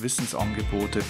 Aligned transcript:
Wissensangebote. 0.00 1.00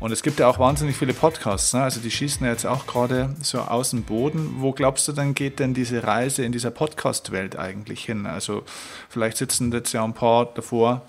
Und 0.00 0.12
es 0.12 0.22
gibt 0.22 0.38
ja 0.38 0.48
auch 0.48 0.58
wahnsinnig 0.58 0.96
viele 0.96 1.14
Podcasts. 1.14 1.72
Ne? 1.72 1.82
Also 1.82 2.00
die 2.00 2.10
schießen 2.10 2.44
ja 2.44 2.52
jetzt 2.52 2.66
auch 2.66 2.86
gerade 2.86 3.34
so 3.40 3.60
aus 3.60 3.90
dem 3.90 4.02
Boden. 4.02 4.56
Wo 4.58 4.72
glaubst 4.72 5.08
du 5.08 5.12
dann 5.12 5.34
geht 5.34 5.58
denn 5.58 5.74
diese 5.74 6.04
Reise 6.04 6.44
in 6.44 6.52
dieser 6.52 6.70
Podcast-Welt 6.70 7.56
eigentlich 7.56 8.04
hin? 8.04 8.26
Also 8.26 8.62
vielleicht 9.08 9.36
sitzen 9.38 9.72
jetzt 9.72 9.92
ja 9.92 10.04
ein 10.04 10.14
paar 10.14 10.46
davor 10.46 11.02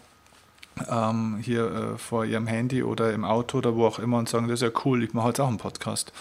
ähm, 0.89 1.37
hier 1.41 1.71
äh, 1.71 1.97
vor 1.97 2.25
ihrem 2.25 2.47
Handy 2.47 2.83
oder 2.83 3.13
im 3.13 3.25
Auto 3.25 3.59
oder 3.59 3.75
wo 3.75 3.85
auch 3.85 3.99
immer 3.99 4.17
und 4.17 4.29
sagen, 4.29 4.47
das 4.47 4.61
ist 4.61 4.73
ja 4.73 4.81
cool, 4.85 5.03
ich 5.03 5.13
mache 5.13 5.29
jetzt 5.29 5.39
auch 5.39 5.47
einen 5.47 5.57
Podcast. 5.57 6.11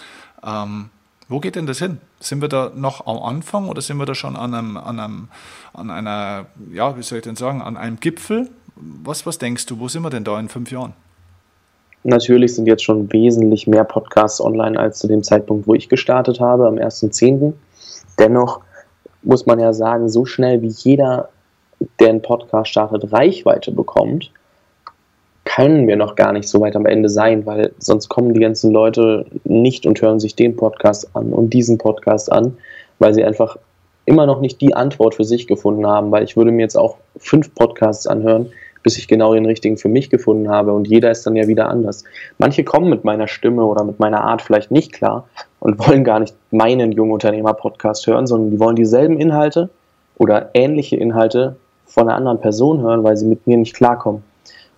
Ähm, 0.45 0.91
wo 1.29 1.41
geht 1.41 1.57
denn 1.57 1.67
das 1.67 1.79
hin? 1.79 2.01
Sind 2.21 2.43
wir 2.43 2.49
da 2.49 2.71
noch 2.75 3.07
am 3.07 3.19
Anfang 3.23 3.69
oder 3.69 3.81
sind 3.81 3.97
wir 3.97 4.07
da 4.07 4.15
schon 4.15 4.37
an 4.37 4.55
einem, 4.55 4.77
an 4.77 5.01
einem, 5.01 5.29
an 5.73 5.91
einer, 5.91 6.47
ja, 6.71 6.97
wie 6.99 7.03
soll 7.03 7.19
ich 7.19 7.25
denn 7.25 7.37
sagen, 7.37 7.63
an 7.63 7.77
einem 7.77 7.99
Gipfel? 7.99 8.51
Was, 8.77 9.25
was 9.25 9.39
denkst 9.39 9.67
du, 9.67 9.79
wo 9.79 9.89
sind 9.89 10.03
wir 10.03 10.11
denn 10.11 10.25
da 10.25 10.39
in 10.39 10.49
fünf 10.49 10.71
Jahren? 10.71 10.93
Natürlich 12.05 12.55
sind 12.55 12.67
jetzt 12.67 12.85
schon 12.85 13.11
wesentlich 13.13 13.67
mehr 13.67 13.85
Podcasts 13.85 14.41
online 14.41 14.79
als 14.79 14.99
zu 14.99 15.09
dem 15.09 15.23
Zeitpunkt, 15.23 15.67
wo 15.67 15.75
ich 15.75 15.89
gestartet 15.89 16.39
habe, 16.39 16.67
am 16.67 16.75
1.10. 16.75 17.55
Dennoch 18.19 18.61
muss 19.23 19.47
man 19.47 19.59
ja 19.59 19.73
sagen, 19.73 20.11
so 20.11 20.27
schnell 20.27 20.61
wie 20.61 20.69
jeder, 20.69 21.31
der 21.99 22.11
einen 22.11 22.21
Podcast 22.21 22.71
startet, 22.71 23.11
Reichweite 23.11 23.73
bekommt, 23.73 24.31
können 25.45 25.89
wir 25.89 25.97
noch 25.97 26.15
gar 26.15 26.33
nicht 26.33 26.49
so 26.49 26.61
weit 26.61 26.77
am 26.77 26.85
Ende 26.85 27.09
sein, 27.09 27.47
weil 27.47 27.73
sonst 27.79 28.11
kommen 28.11 28.35
die 28.35 28.41
ganzen 28.41 28.71
Leute 28.71 29.25
nicht 29.45 29.87
und 29.87 30.01
hören 30.03 30.21
sich 30.21 30.37
den 30.37 30.57
Podcast 30.57 31.09
an 31.17 31.33
und 31.33 31.51
diesen 31.51 31.79
Podcast 31.79 32.31
an, 32.31 32.59
weil 32.99 33.15
sie 33.15 33.25
einfach 33.25 33.57
immer 34.05 34.27
noch 34.27 34.41
nicht 34.41 34.61
die 34.61 34.75
Antwort 34.75 35.15
für 35.15 35.25
sich 35.25 35.47
gefunden 35.47 35.87
haben, 35.87 36.11
weil 36.11 36.25
ich 36.25 36.37
würde 36.37 36.51
mir 36.51 36.63
jetzt 36.63 36.77
auch 36.77 36.99
fünf 37.17 37.55
Podcasts 37.55 38.07
anhören, 38.07 38.53
bis 38.85 38.99
ich 38.99 39.09
genau 39.09 39.35
den 39.35 39.47
richtigen 39.47 39.77
für 39.77 39.89
mich 39.89 40.11
gefunden 40.11 40.49
habe 40.49 40.73
und 40.73 40.87
jeder 40.87 41.11
ist 41.11 41.27
dann 41.27 41.35
ja 41.35 41.49
wieder 41.49 41.69
anders. 41.69 42.05
Manche 42.39 42.63
kommen 42.63 42.91
mit 42.91 43.03
meiner 43.03 43.27
Stimme 43.27 43.65
oder 43.65 43.83
mit 43.83 43.99
meiner 43.99 44.23
Art 44.23 44.43
vielleicht 44.43 44.71
nicht 44.71 44.93
klar 44.93 45.27
und 45.59 45.79
wollen 45.89 46.05
gar 46.05 46.21
nicht 46.21 46.37
meinen 46.53 46.93
Jungunternehmer-Podcast 46.93 48.07
hören, 48.07 48.29
sondern 48.29 48.53
die 48.53 48.61
wollen 48.61 48.77
dieselben 48.77 49.19
Inhalte 49.19 49.71
oder 50.19 50.51
ähnliche 50.55 50.97
Inhalte 50.97 51.57
von 51.87 52.09
einer 52.09 52.17
anderen 52.17 52.41
Person 52.41 52.83
hören, 52.83 53.03
weil 53.03 53.17
sie 53.17 53.27
mit 53.27 53.47
mir 53.47 53.57
nicht 53.57 53.75
klarkommen. 53.75 54.23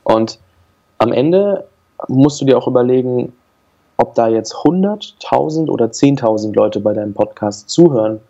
Und 0.04 0.38
am 0.98 1.12
Ende 1.12 1.66
musst 2.08 2.40
du 2.40 2.44
dir 2.44 2.56
auch 2.56 2.68
überlegen, 2.68 3.32
ob 3.96 4.14
da 4.14 4.28
jetzt 4.28 4.54
100, 4.64 5.16
1000 5.24 5.68
oder 5.68 5.86
10.000 5.86 6.54
Leute 6.54 6.80
bei 6.80 6.92
deinem 6.92 7.14
Podcast 7.14 7.68
zuhören, 7.68 8.20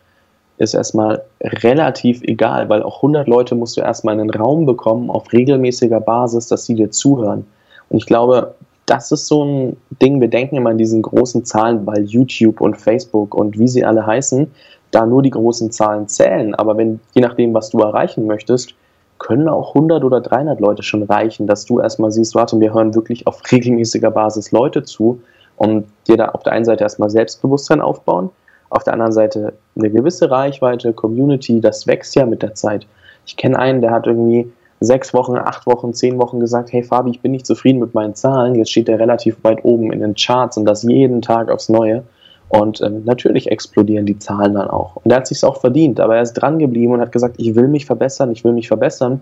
ist 0.58 0.74
erstmal 0.74 1.22
relativ 1.42 2.22
egal, 2.22 2.68
weil 2.68 2.82
auch 2.82 2.96
100 2.96 3.28
Leute 3.28 3.54
musst 3.54 3.76
du 3.76 3.82
erstmal 3.82 4.18
in 4.18 4.28
den 4.28 4.40
Raum 4.40 4.66
bekommen 4.66 5.10
auf 5.10 5.32
regelmäßiger 5.32 6.00
Basis, 6.00 6.48
dass 6.48 6.64
sie 6.64 6.74
dir 6.74 6.90
zuhören. 6.90 7.46
Und 7.88 7.98
ich 7.98 8.06
glaube, 8.06 8.54
das 8.86 9.10
ist 9.12 9.26
so 9.26 9.44
ein 9.44 9.76
Ding, 10.00 10.20
wir 10.20 10.28
denken 10.28 10.56
immer 10.56 10.70
an 10.70 10.78
diesen 10.78 11.02
großen 11.02 11.44
Zahlen, 11.44 11.86
weil 11.86 12.04
YouTube 12.04 12.60
und 12.60 12.76
Facebook 12.76 13.34
und 13.34 13.58
wie 13.58 13.68
sie 13.68 13.84
alle 13.84 14.06
heißen, 14.06 14.50
da 14.92 15.04
nur 15.04 15.22
die 15.22 15.30
großen 15.30 15.70
Zahlen 15.72 16.08
zählen. 16.08 16.54
Aber 16.54 16.76
wenn, 16.76 17.00
je 17.14 17.20
nachdem, 17.20 17.52
was 17.52 17.70
du 17.70 17.80
erreichen 17.80 18.26
möchtest, 18.26 18.74
können 19.18 19.48
auch 19.48 19.74
100 19.74 20.04
oder 20.04 20.20
300 20.20 20.60
Leute 20.60 20.82
schon 20.82 21.02
reichen, 21.02 21.46
dass 21.46 21.64
du 21.64 21.80
erstmal 21.80 22.12
siehst, 22.12 22.34
warte, 22.34 22.60
wir 22.60 22.72
hören 22.72 22.94
wirklich 22.94 23.26
auf 23.26 23.40
regelmäßiger 23.50 24.10
Basis 24.10 24.52
Leute 24.52 24.84
zu 24.84 25.20
und 25.56 25.86
dir 26.06 26.16
da 26.16 26.28
auf 26.28 26.42
der 26.42 26.52
einen 26.52 26.64
Seite 26.64 26.84
erstmal 26.84 27.10
Selbstbewusstsein 27.10 27.80
aufbauen, 27.80 28.30
auf 28.70 28.84
der 28.84 28.94
anderen 28.94 29.12
Seite 29.12 29.52
eine 29.76 29.90
gewisse 29.90 30.30
Reichweite, 30.30 30.92
Community, 30.92 31.60
das 31.60 31.86
wächst 31.86 32.14
ja 32.16 32.26
mit 32.26 32.42
der 32.42 32.54
Zeit. 32.54 32.86
Ich 33.26 33.36
kenne 33.36 33.58
einen, 33.58 33.80
der 33.80 33.90
hat 33.90 34.06
irgendwie 34.06 34.50
sechs 34.80 35.14
Wochen, 35.14 35.36
acht 35.36 35.66
Wochen, 35.66 35.94
zehn 35.94 36.18
Wochen 36.18 36.40
gesagt, 36.40 36.72
hey 36.72 36.82
Fabi, 36.82 37.10
ich 37.10 37.20
bin 37.20 37.32
nicht 37.32 37.46
zufrieden 37.46 37.80
mit 37.80 37.94
meinen 37.94 38.14
Zahlen, 38.14 38.54
jetzt 38.54 38.70
steht 38.70 38.88
er 38.88 38.98
relativ 38.98 39.42
weit 39.42 39.64
oben 39.64 39.92
in 39.92 40.00
den 40.00 40.14
Charts 40.14 40.56
und 40.56 40.64
das 40.64 40.82
jeden 40.82 41.22
Tag 41.22 41.50
aufs 41.50 41.68
Neue. 41.68 42.04
Und 42.48 42.80
ähm, 42.80 43.02
natürlich 43.04 43.50
explodieren 43.50 44.06
die 44.06 44.18
Zahlen 44.18 44.54
dann 44.54 44.68
auch. 44.68 44.96
Und 44.96 45.10
er 45.10 45.16
hat 45.16 45.26
sich 45.26 45.42
auch 45.42 45.60
verdient, 45.60 45.98
aber 45.98 46.16
er 46.16 46.22
ist 46.22 46.34
dran 46.34 46.60
geblieben 46.60 46.92
und 46.92 47.00
hat 47.00 47.10
gesagt, 47.10 47.36
ich 47.38 47.56
will 47.56 47.66
mich 47.66 47.86
verbessern, 47.86 48.30
ich 48.30 48.44
will 48.44 48.52
mich 48.52 48.68
verbessern. 48.68 49.20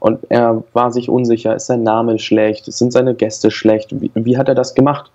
Und 0.00 0.20
er 0.28 0.62
war 0.72 0.90
sich 0.90 1.08
unsicher, 1.08 1.54
ist 1.54 1.66
sein 1.66 1.82
Name 1.82 2.18
schlecht, 2.18 2.64
sind 2.72 2.92
seine 2.92 3.14
Gäste 3.14 3.50
schlecht, 3.50 4.00
wie, 4.00 4.10
wie 4.14 4.38
hat 4.38 4.48
er 4.48 4.54
das 4.54 4.74
gemacht? 4.74 5.10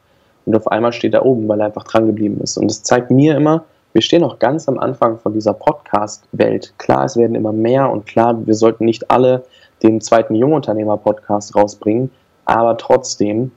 Und 0.45 0.55
auf 0.55 0.67
einmal 0.67 0.93
steht 0.93 1.13
er 1.13 1.25
oben, 1.25 1.47
weil 1.47 1.59
er 1.59 1.67
einfach 1.67 1.85
dran 1.85 2.07
geblieben 2.07 2.39
ist. 2.41 2.57
Und 2.57 2.69
das 2.69 2.83
zeigt 2.83 3.11
mir 3.11 3.37
immer, 3.37 3.63
wir 3.93 4.01
stehen 4.01 4.21
noch 4.21 4.39
ganz 4.39 4.67
am 4.67 4.79
Anfang 4.79 5.19
von 5.19 5.33
dieser 5.33 5.53
Podcast-Welt. 5.53 6.73
Klar, 6.79 7.05
es 7.05 7.15
werden 7.15 7.35
immer 7.35 7.53
mehr 7.53 7.89
und 7.91 8.07
klar, 8.07 8.35
wir 8.45 8.55
sollten 8.55 8.85
nicht 8.85 9.11
alle 9.11 9.43
den 9.83 10.01
zweiten 10.01 10.33
Jungunternehmer-Podcast 10.33 11.55
rausbringen, 11.55 12.09
aber 12.45 12.77
trotzdem, 12.77 13.51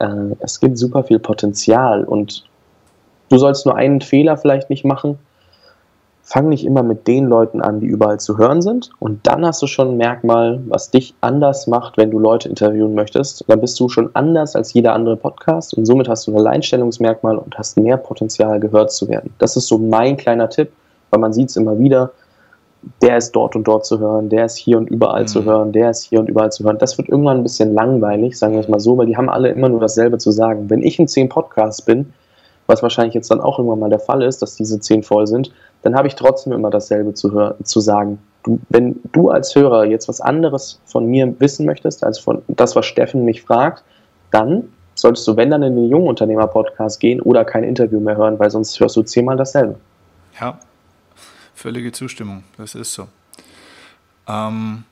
äh, 0.00 0.34
es 0.40 0.58
gibt 0.58 0.78
super 0.78 1.04
viel 1.04 1.20
Potenzial 1.20 2.04
und 2.04 2.44
du 3.28 3.38
sollst 3.38 3.66
nur 3.66 3.76
einen 3.76 4.00
Fehler 4.00 4.36
vielleicht 4.36 4.68
nicht 4.68 4.84
machen. 4.84 5.18
Fang 6.30 6.50
nicht 6.50 6.66
immer 6.66 6.82
mit 6.82 7.06
den 7.06 7.24
Leuten 7.24 7.62
an, 7.62 7.80
die 7.80 7.86
überall 7.86 8.20
zu 8.20 8.36
hören 8.36 8.60
sind. 8.60 8.90
Und 8.98 9.26
dann 9.26 9.46
hast 9.46 9.62
du 9.62 9.66
schon 9.66 9.92
ein 9.92 9.96
Merkmal, 9.96 10.60
was 10.68 10.90
dich 10.90 11.14
anders 11.22 11.66
macht, 11.66 11.96
wenn 11.96 12.10
du 12.10 12.18
Leute 12.18 12.50
interviewen 12.50 12.94
möchtest. 12.94 13.46
Dann 13.48 13.62
bist 13.62 13.80
du 13.80 13.88
schon 13.88 14.10
anders 14.12 14.54
als 14.54 14.74
jeder 14.74 14.92
andere 14.92 15.16
Podcast 15.16 15.72
und 15.72 15.86
somit 15.86 16.06
hast 16.06 16.26
du 16.26 16.32
ein 16.32 16.36
Alleinstellungsmerkmal 16.36 17.38
und 17.38 17.56
hast 17.56 17.78
mehr 17.78 17.96
Potenzial, 17.96 18.60
gehört 18.60 18.92
zu 18.92 19.08
werden. 19.08 19.32
Das 19.38 19.56
ist 19.56 19.68
so 19.68 19.78
mein 19.78 20.18
kleiner 20.18 20.50
Tipp, 20.50 20.70
weil 21.08 21.18
man 21.18 21.32
sieht 21.32 21.48
es 21.48 21.56
immer 21.56 21.78
wieder. 21.78 22.10
Der 23.00 23.16
ist 23.16 23.32
dort 23.32 23.56
und 23.56 23.64
dort 23.64 23.86
zu 23.86 23.98
hören, 23.98 24.28
der 24.28 24.44
ist 24.44 24.56
hier 24.56 24.76
und 24.76 24.90
überall 24.90 25.22
mhm. 25.22 25.28
zu 25.28 25.44
hören, 25.44 25.72
der 25.72 25.88
ist 25.88 26.02
hier 26.02 26.20
und 26.20 26.28
überall 26.28 26.52
zu 26.52 26.62
hören. 26.62 26.76
Das 26.76 26.98
wird 26.98 27.08
irgendwann 27.08 27.38
ein 27.38 27.42
bisschen 27.42 27.72
langweilig, 27.72 28.38
sagen 28.38 28.52
wir 28.52 28.60
es 28.60 28.68
mal 28.68 28.80
so, 28.80 28.98
weil 28.98 29.06
die 29.06 29.16
haben 29.16 29.30
alle 29.30 29.48
immer 29.48 29.70
nur 29.70 29.80
dasselbe 29.80 30.18
zu 30.18 30.30
sagen. 30.30 30.68
Wenn 30.68 30.82
ich 30.82 30.98
in 30.98 31.08
zehn 31.08 31.30
Podcasts 31.30 31.80
bin, 31.80 32.12
was 32.68 32.82
wahrscheinlich 32.82 33.14
jetzt 33.14 33.30
dann 33.30 33.40
auch 33.40 33.58
irgendwann 33.58 33.80
mal 33.80 33.90
der 33.90 33.98
Fall 33.98 34.22
ist, 34.22 34.42
dass 34.42 34.54
diese 34.54 34.78
zehn 34.78 35.02
voll 35.02 35.26
sind, 35.26 35.50
dann 35.82 35.94
habe 35.94 36.08
ich 36.08 36.14
trotzdem 36.14 36.52
immer 36.52 36.70
dasselbe 36.70 37.14
zu, 37.14 37.54
zu 37.62 37.80
sagen. 37.80 38.18
Du, 38.42 38.60
wenn 38.68 39.00
du 39.12 39.30
als 39.30 39.54
Hörer 39.54 39.84
jetzt 39.84 40.08
was 40.08 40.20
anderes 40.20 40.80
von 40.84 41.06
mir 41.06 41.34
wissen 41.40 41.66
möchtest, 41.66 42.04
als 42.04 42.18
von 42.18 42.42
das, 42.48 42.76
was 42.76 42.86
Steffen 42.86 43.24
mich 43.24 43.42
fragt, 43.42 43.84
dann 44.30 44.68
solltest 44.94 45.26
du, 45.28 45.36
wenn 45.36 45.50
dann 45.50 45.62
in 45.62 45.76
den 45.76 45.88
Jungunternehmer-Podcast 45.88 47.00
gehen 47.00 47.20
oder 47.20 47.44
kein 47.44 47.64
Interview 47.64 48.00
mehr 48.00 48.16
hören, 48.16 48.38
weil 48.38 48.50
sonst 48.50 48.78
hörst 48.80 48.96
du 48.96 49.02
zehnmal 49.02 49.36
dasselbe. 49.36 49.76
Ja, 50.40 50.58
völlige 51.54 51.92
Zustimmung, 51.92 52.44
das 52.56 52.74
ist 52.74 52.92
so. 52.92 53.06
Ähm, 54.28 54.84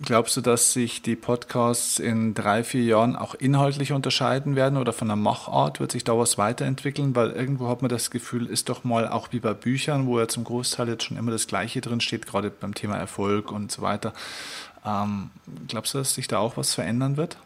Glaubst 0.00 0.36
du, 0.36 0.40
dass 0.40 0.72
sich 0.72 1.02
die 1.02 1.16
Podcasts 1.16 1.98
in 1.98 2.32
drei, 2.32 2.62
vier 2.62 2.84
Jahren 2.84 3.16
auch 3.16 3.34
inhaltlich 3.34 3.92
unterscheiden 3.92 4.54
werden 4.54 4.78
oder 4.78 4.92
von 4.92 5.08
der 5.08 5.16
Machart? 5.16 5.80
Wird 5.80 5.90
sich 5.90 6.04
da 6.04 6.16
was 6.16 6.38
weiterentwickeln? 6.38 7.16
Weil 7.16 7.32
irgendwo 7.32 7.68
hat 7.68 7.82
man 7.82 7.88
das 7.88 8.12
Gefühl, 8.12 8.46
ist 8.46 8.68
doch 8.68 8.84
mal 8.84 9.08
auch 9.08 9.28
wie 9.32 9.40
bei 9.40 9.54
Büchern, 9.54 10.06
wo 10.06 10.20
ja 10.20 10.28
zum 10.28 10.44
Großteil 10.44 10.88
jetzt 10.88 11.02
schon 11.02 11.16
immer 11.16 11.32
das 11.32 11.48
Gleiche 11.48 11.80
drin 11.80 12.00
steht, 12.00 12.28
gerade 12.28 12.50
beim 12.50 12.74
Thema 12.74 12.96
Erfolg 12.96 13.50
und 13.50 13.72
so 13.72 13.82
weiter. 13.82 14.12
Ähm, 14.86 15.30
glaubst 15.66 15.94
du, 15.94 15.98
dass 15.98 16.14
sich 16.14 16.28
da 16.28 16.38
auch 16.38 16.56
was 16.56 16.74
verändern 16.74 17.16
wird? 17.16 17.36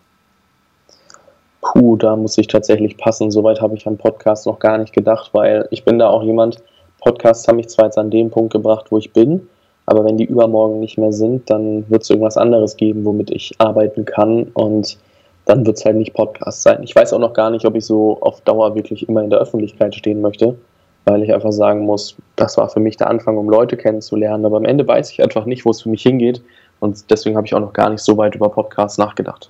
Puh, 1.62 1.96
da 1.96 2.16
muss 2.16 2.36
ich 2.36 2.48
tatsächlich 2.48 2.98
passen. 2.98 3.30
Soweit 3.30 3.62
habe 3.62 3.76
ich 3.76 3.86
an 3.86 3.96
Podcasts 3.96 4.44
noch 4.44 4.58
gar 4.58 4.76
nicht 4.76 4.92
gedacht, 4.92 5.30
weil 5.32 5.68
ich 5.70 5.86
bin 5.86 5.98
da 5.98 6.08
auch 6.08 6.22
jemand, 6.22 6.58
Podcasts 7.00 7.48
haben 7.48 7.56
mich 7.56 7.68
zwar 7.68 7.86
jetzt 7.86 7.96
an 7.96 8.10
dem 8.10 8.30
Punkt 8.30 8.52
gebracht, 8.52 8.86
wo 8.90 8.98
ich 8.98 9.12
bin, 9.14 9.48
aber 9.86 10.04
wenn 10.04 10.16
die 10.16 10.24
übermorgen 10.24 10.80
nicht 10.80 10.98
mehr 10.98 11.12
sind, 11.12 11.48
dann 11.50 11.88
wird 11.90 12.02
es 12.02 12.10
irgendwas 12.10 12.36
anderes 12.36 12.76
geben, 12.76 13.04
womit 13.04 13.30
ich 13.30 13.52
arbeiten 13.58 14.04
kann. 14.04 14.44
Und 14.54 14.98
dann 15.44 15.66
wird 15.66 15.78
es 15.78 15.84
halt 15.84 15.96
nicht 15.96 16.14
Podcast 16.14 16.62
sein. 16.62 16.82
Ich 16.82 16.94
weiß 16.94 17.12
auch 17.12 17.18
noch 17.18 17.32
gar 17.32 17.50
nicht, 17.50 17.64
ob 17.64 17.74
ich 17.74 17.84
so 17.84 18.18
auf 18.20 18.40
Dauer 18.42 18.74
wirklich 18.74 19.08
immer 19.08 19.22
in 19.22 19.30
der 19.30 19.40
Öffentlichkeit 19.40 19.94
stehen 19.94 20.20
möchte, 20.20 20.56
weil 21.04 21.22
ich 21.22 21.32
einfach 21.34 21.50
sagen 21.50 21.80
muss, 21.80 22.16
das 22.36 22.56
war 22.56 22.68
für 22.68 22.78
mich 22.78 22.96
der 22.96 23.10
Anfang, 23.10 23.36
um 23.36 23.50
Leute 23.50 23.76
kennenzulernen. 23.76 24.46
Aber 24.46 24.58
am 24.58 24.64
Ende 24.64 24.86
weiß 24.86 25.10
ich 25.10 25.22
einfach 25.22 25.46
nicht, 25.46 25.64
wo 25.64 25.70
es 25.70 25.82
für 25.82 25.88
mich 25.88 26.02
hingeht. 26.02 26.42
Und 26.82 27.10
deswegen 27.10 27.36
habe 27.36 27.46
ich 27.46 27.54
auch 27.54 27.60
noch 27.60 27.72
gar 27.72 27.90
nicht 27.90 28.02
so 28.02 28.16
weit 28.16 28.34
über 28.34 28.48
Podcasts 28.48 28.98
nachgedacht. 28.98 29.48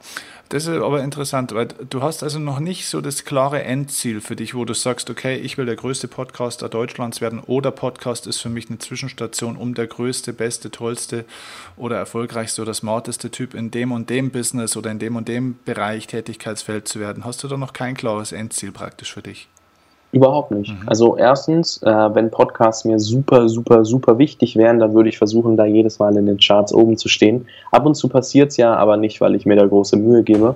Das 0.50 0.67
ist 0.67 0.82
aber 0.82 1.02
interessant, 1.02 1.55
weil 1.55 1.69
du 1.88 2.02
hast 2.02 2.23
also 2.23 2.38
noch 2.38 2.61
nicht 2.61 2.87
so 2.87 3.00
das 3.00 3.25
klare 3.25 3.62
Endziel 3.62 4.20
für 4.20 4.37
dich, 4.37 4.55
wo 4.55 4.67
du 4.67 4.75
sagst, 4.75 5.08
okay, 5.08 5.37
ich 5.37 5.56
will 5.56 5.64
der 5.64 5.76
größte 5.76 6.08
Podcaster 6.08 6.69
Deutschlands 6.69 7.23
werden 7.23 7.40
oder 7.40 7.70
Podcast 7.70 8.26
ist 8.26 8.40
für 8.40 8.50
mich 8.50 8.69
eine 8.69 8.81
Zwischenstation, 8.81 9.56
um 9.56 9.73
der 9.73 9.87
größte, 9.87 10.34
beste, 10.34 10.70
tollste 10.70 11.25
oder 11.79 11.96
erfolgreichste 11.96 12.61
oder 12.61 12.75
smarteste 12.75 13.31
Typ 13.31 13.55
in 13.55 13.70
dem 13.70 13.93
und 13.93 14.11
dem 14.11 14.31
Business 14.31 14.76
oder 14.76 14.90
in 14.90 14.99
dem 14.99 15.17
und 15.17 15.26
dem 15.26 15.58
Bereich 15.64 16.08
Tätigkeitsfeld 16.08 16.87
zu 16.87 17.00
werden. 17.00 17.25
Hast 17.25 17.43
du 17.43 17.49
da 17.49 17.56
noch 17.56 17.73
kein 17.73 17.96
klares 17.96 18.32
Endziel 18.32 18.73
praktisch 18.73 19.14
für 19.14 19.23
dich? 19.23 19.49
Überhaupt 20.12 20.50
nicht. 20.50 20.70
Mhm. 20.70 20.88
Also 20.88 21.17
erstens, 21.17 21.82
äh, 21.82 22.14
wenn 22.14 22.31
Podcasts 22.31 22.85
mir 22.85 22.99
super, 22.99 23.49
super, 23.49 23.85
super 23.87 24.19
wichtig 24.19 24.56
wären, 24.56 24.79
dann 24.79 24.93
würde 24.93 25.09
ich 25.09 25.17
versuchen, 25.17 25.56
da 25.56 25.64
jedes 25.64 25.99
Mal 25.99 26.14
in 26.17 26.26
den 26.26 26.37
Charts 26.37 26.75
oben 26.75 26.99
zu 26.99 27.09
stehen. 27.09 27.47
Ab 27.70 27.87
und 27.87 27.94
zu 27.94 28.09
passiert 28.11 28.50
es 28.50 28.59
ja, 28.59 28.75
aber 28.75 28.99
nicht, 28.99 29.23
weil 29.23 29.35
ich 29.35 29.47
mir 29.47 29.56
da 29.56 29.67
große 29.67 29.97
Mühe 29.97 30.23
gebe, 30.23 30.55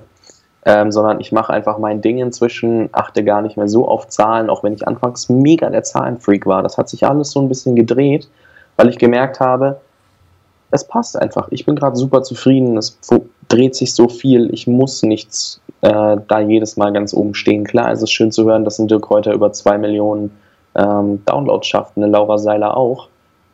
ähm, 0.63 0.91
sondern 0.91 1.19
ich 1.19 1.31
mache 1.31 1.51
einfach 1.51 1.79
mein 1.79 2.01
Ding 2.01 2.19
inzwischen, 2.19 2.89
achte 2.91 3.23
gar 3.23 3.41
nicht 3.41 3.57
mehr 3.57 3.67
so 3.67 3.87
auf 3.87 4.07
Zahlen, 4.09 4.51
auch 4.51 4.63
wenn 4.63 4.73
ich 4.73 4.87
anfangs 4.87 5.27
mega 5.27 5.71
der 5.71 5.81
Zahlenfreak 5.81 6.45
war. 6.45 6.61
Das 6.61 6.77
hat 6.77 6.87
sich 6.87 7.07
alles 7.07 7.31
so 7.31 7.41
ein 7.41 7.49
bisschen 7.49 7.75
gedreht, 7.75 8.29
weil 8.75 8.89
ich 8.89 8.99
gemerkt 8.99 9.39
habe, 9.39 9.81
es 10.69 10.87
passt 10.87 11.17
einfach. 11.17 11.47
Ich 11.49 11.65
bin 11.65 11.75
gerade 11.75 11.95
super 11.95 12.21
zufrieden. 12.21 12.77
Es 12.77 12.99
dreht 13.47 13.75
sich 13.75 13.93
so 13.93 14.09
viel, 14.09 14.53
ich 14.53 14.67
muss 14.67 15.03
nichts 15.03 15.61
äh, 15.81 16.17
da 16.27 16.39
jedes 16.39 16.77
Mal 16.77 16.91
ganz 16.91 17.13
oben 17.13 17.33
stehen. 17.33 17.63
Klar, 17.63 17.91
es 17.91 18.01
ist 18.01 18.11
schön 18.11 18.31
zu 18.31 18.45
hören, 18.45 18.65
dass 18.65 18.79
ein 18.79 18.87
Dirk 18.87 19.09
Reuter 19.09 19.33
über 19.33 19.51
zwei 19.51 19.77
Millionen 19.77 20.31
ähm, 20.75 21.23
Downloads 21.25 21.67
schafft, 21.67 21.97
eine 21.97 22.07
Laura 22.07 22.37
Seiler 22.37 22.75
auch, 22.75 23.09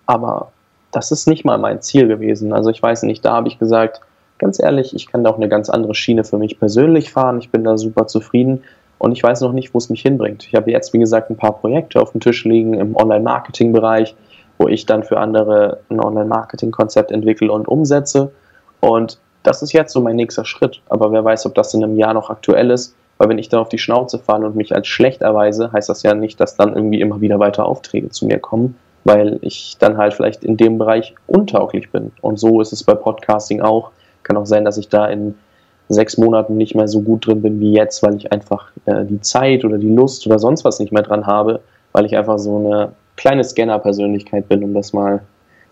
aber 0.06 0.52
das 0.92 1.12
ist 1.12 1.28
nicht 1.28 1.46
mal 1.46 1.58
mein 1.58 1.82
Ziel 1.82 2.08
gewesen. 2.08 2.54
Also 2.54 2.70
ich 2.70 2.82
weiß 2.82 3.04
nicht, 3.04 3.26
da 3.26 3.34
habe 3.34 3.48
ich 3.48 3.60
gesagt, 3.60 4.02
ganz 4.38 4.62
ehrlich, 4.62 4.96
ich 4.96 5.08
kann 5.08 5.24
da 5.24 5.32
auch 5.32 5.38
eine 5.38 5.50
ganz 5.50 5.70
andere 5.70 5.96
Schiene 5.96 6.24
für 6.24 6.38
mich 6.38 6.60
persönlich 6.60 7.12
fahren, 7.12 7.40
ich 7.40 7.50
bin 7.50 7.64
da 7.64 7.78
super 7.78 8.08
zufrieden 8.08 8.64
und 9.00 9.12
ich 9.12 9.24
weiß 9.24 9.42
noch 9.42 9.54
nicht, 9.54 9.74
wo 9.74 9.78
es 9.78 9.90
mich 9.90 10.02
hinbringt. 10.02 10.46
Ich 10.46 10.56
habe 10.56 10.72
jetzt, 10.72 10.94
wie 10.94 11.00
gesagt, 11.00 11.30
ein 11.30 11.38
paar 11.38 11.58
Projekte 11.58 12.02
auf 12.02 12.12
dem 12.12 12.22
Tisch 12.22 12.46
liegen 12.46 12.74
im 12.76 12.96
Online-Marketing-Bereich, 12.96 14.16
wo 14.58 14.68
ich 14.68 14.86
dann 14.86 15.04
für 15.04 15.18
andere 15.18 15.80
ein 15.90 16.00
Online-Marketing-Konzept 16.00 17.12
entwickle 17.12 17.52
und 17.52 17.68
umsetze. 17.68 18.32
Und 18.80 19.18
das 19.44 19.62
ist 19.62 19.74
jetzt 19.74 19.94
so 19.94 20.02
mein 20.02 20.16
nächster 20.16 20.46
Schritt. 20.46 20.82
Aber 20.90 21.12
wer 21.12 21.24
weiß, 21.24 21.46
ob 21.46 21.56
das 21.56 21.74
in 21.74 21.84
einem 21.84 21.98
Jahr 21.98 22.14
noch 22.14 22.30
aktuell 22.30 22.72
ist. 22.72 22.96
Weil 23.18 23.30
wenn 23.30 23.38
ich 23.38 23.50
dann 23.50 23.60
auf 23.60 23.70
die 23.70 23.78
Schnauze 23.78 24.18
falle 24.18 24.48
und 24.48 24.56
mich 24.56 24.74
als 24.74 24.88
schlecht 24.88 25.22
erweise, 25.22 25.72
heißt 25.72 25.90
das 25.90 26.02
ja 26.04 26.16
nicht, 26.16 26.40
dass 26.40 26.56
dann 26.56 26.76
irgendwie 26.76 27.00
immer 27.00 27.22
wieder 27.22 27.40
weiter 27.40 27.66
Aufträge 27.66 28.10
zu 28.10 28.26
mir 28.26 28.40
kommen, 28.40 28.76
weil 29.04 29.38
ich 29.42 29.78
dann 29.80 29.98
halt 29.98 30.14
vielleicht 30.14 30.44
in 30.44 30.58
dem 30.58 30.78
Bereich 30.78 31.14
untauglich 31.28 31.92
bin. 31.92 32.12
Und 32.22 32.40
so 32.40 32.60
ist 32.60 32.74
es 32.74 32.84
bei 32.84 32.96
Podcasting 32.96 33.62
auch. 33.62 33.92
Kann 34.24 34.38
auch 34.38 34.46
sein, 34.46 34.66
dass 34.66 34.78
ich 34.78 34.90
da 34.90 35.06
in 35.08 35.36
sechs 35.90 36.18
Monaten 36.18 36.58
nicht 36.58 36.76
mehr 36.76 36.88
so 36.88 37.02
gut 37.02 37.28
drin 37.28 37.42
bin 37.42 37.60
wie 37.60 37.74
jetzt, 37.74 38.02
weil 38.02 38.16
ich 38.16 38.32
einfach 38.32 38.72
äh, 38.86 39.06
die 39.06 39.22
Zeit 39.22 39.64
oder 39.64 39.78
die 39.78 39.94
Lust 39.94 40.26
oder 40.26 40.40
sonst 40.40 40.66
was 40.66 40.80
nicht 40.80 40.92
mehr 40.92 41.04
dran 41.04 41.28
habe, 41.28 41.60
weil 41.92 42.06
ich 42.06 42.18
einfach 42.18 42.40
so 42.40 42.58
eine 42.58 42.94
kleine 43.16 43.44
Scanner-Persönlichkeit 43.44 44.48
bin, 44.48 44.64
um 44.64 44.74
das 44.74 44.94
mal 44.94 45.22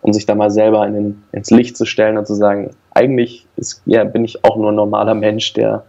um 0.02 0.14
sich 0.14 0.26
da 0.26 0.36
mal 0.36 0.52
selber 0.52 0.86
in 0.86 0.94
den, 0.94 1.24
ins 1.32 1.52
Licht 1.52 1.78
zu 1.78 1.86
stellen 1.86 2.18
und 2.18 2.26
zu 2.26 2.34
sagen, 2.34 2.72
eigentlich 2.92 3.48
ist, 3.56 3.82
ja, 3.86 4.04
bin 4.04 4.26
ich 4.26 4.44
auch 4.44 4.58
nur 4.58 4.72
ein 4.72 4.76
normaler 4.76 5.16
Mensch, 5.16 5.54
der 5.54 5.84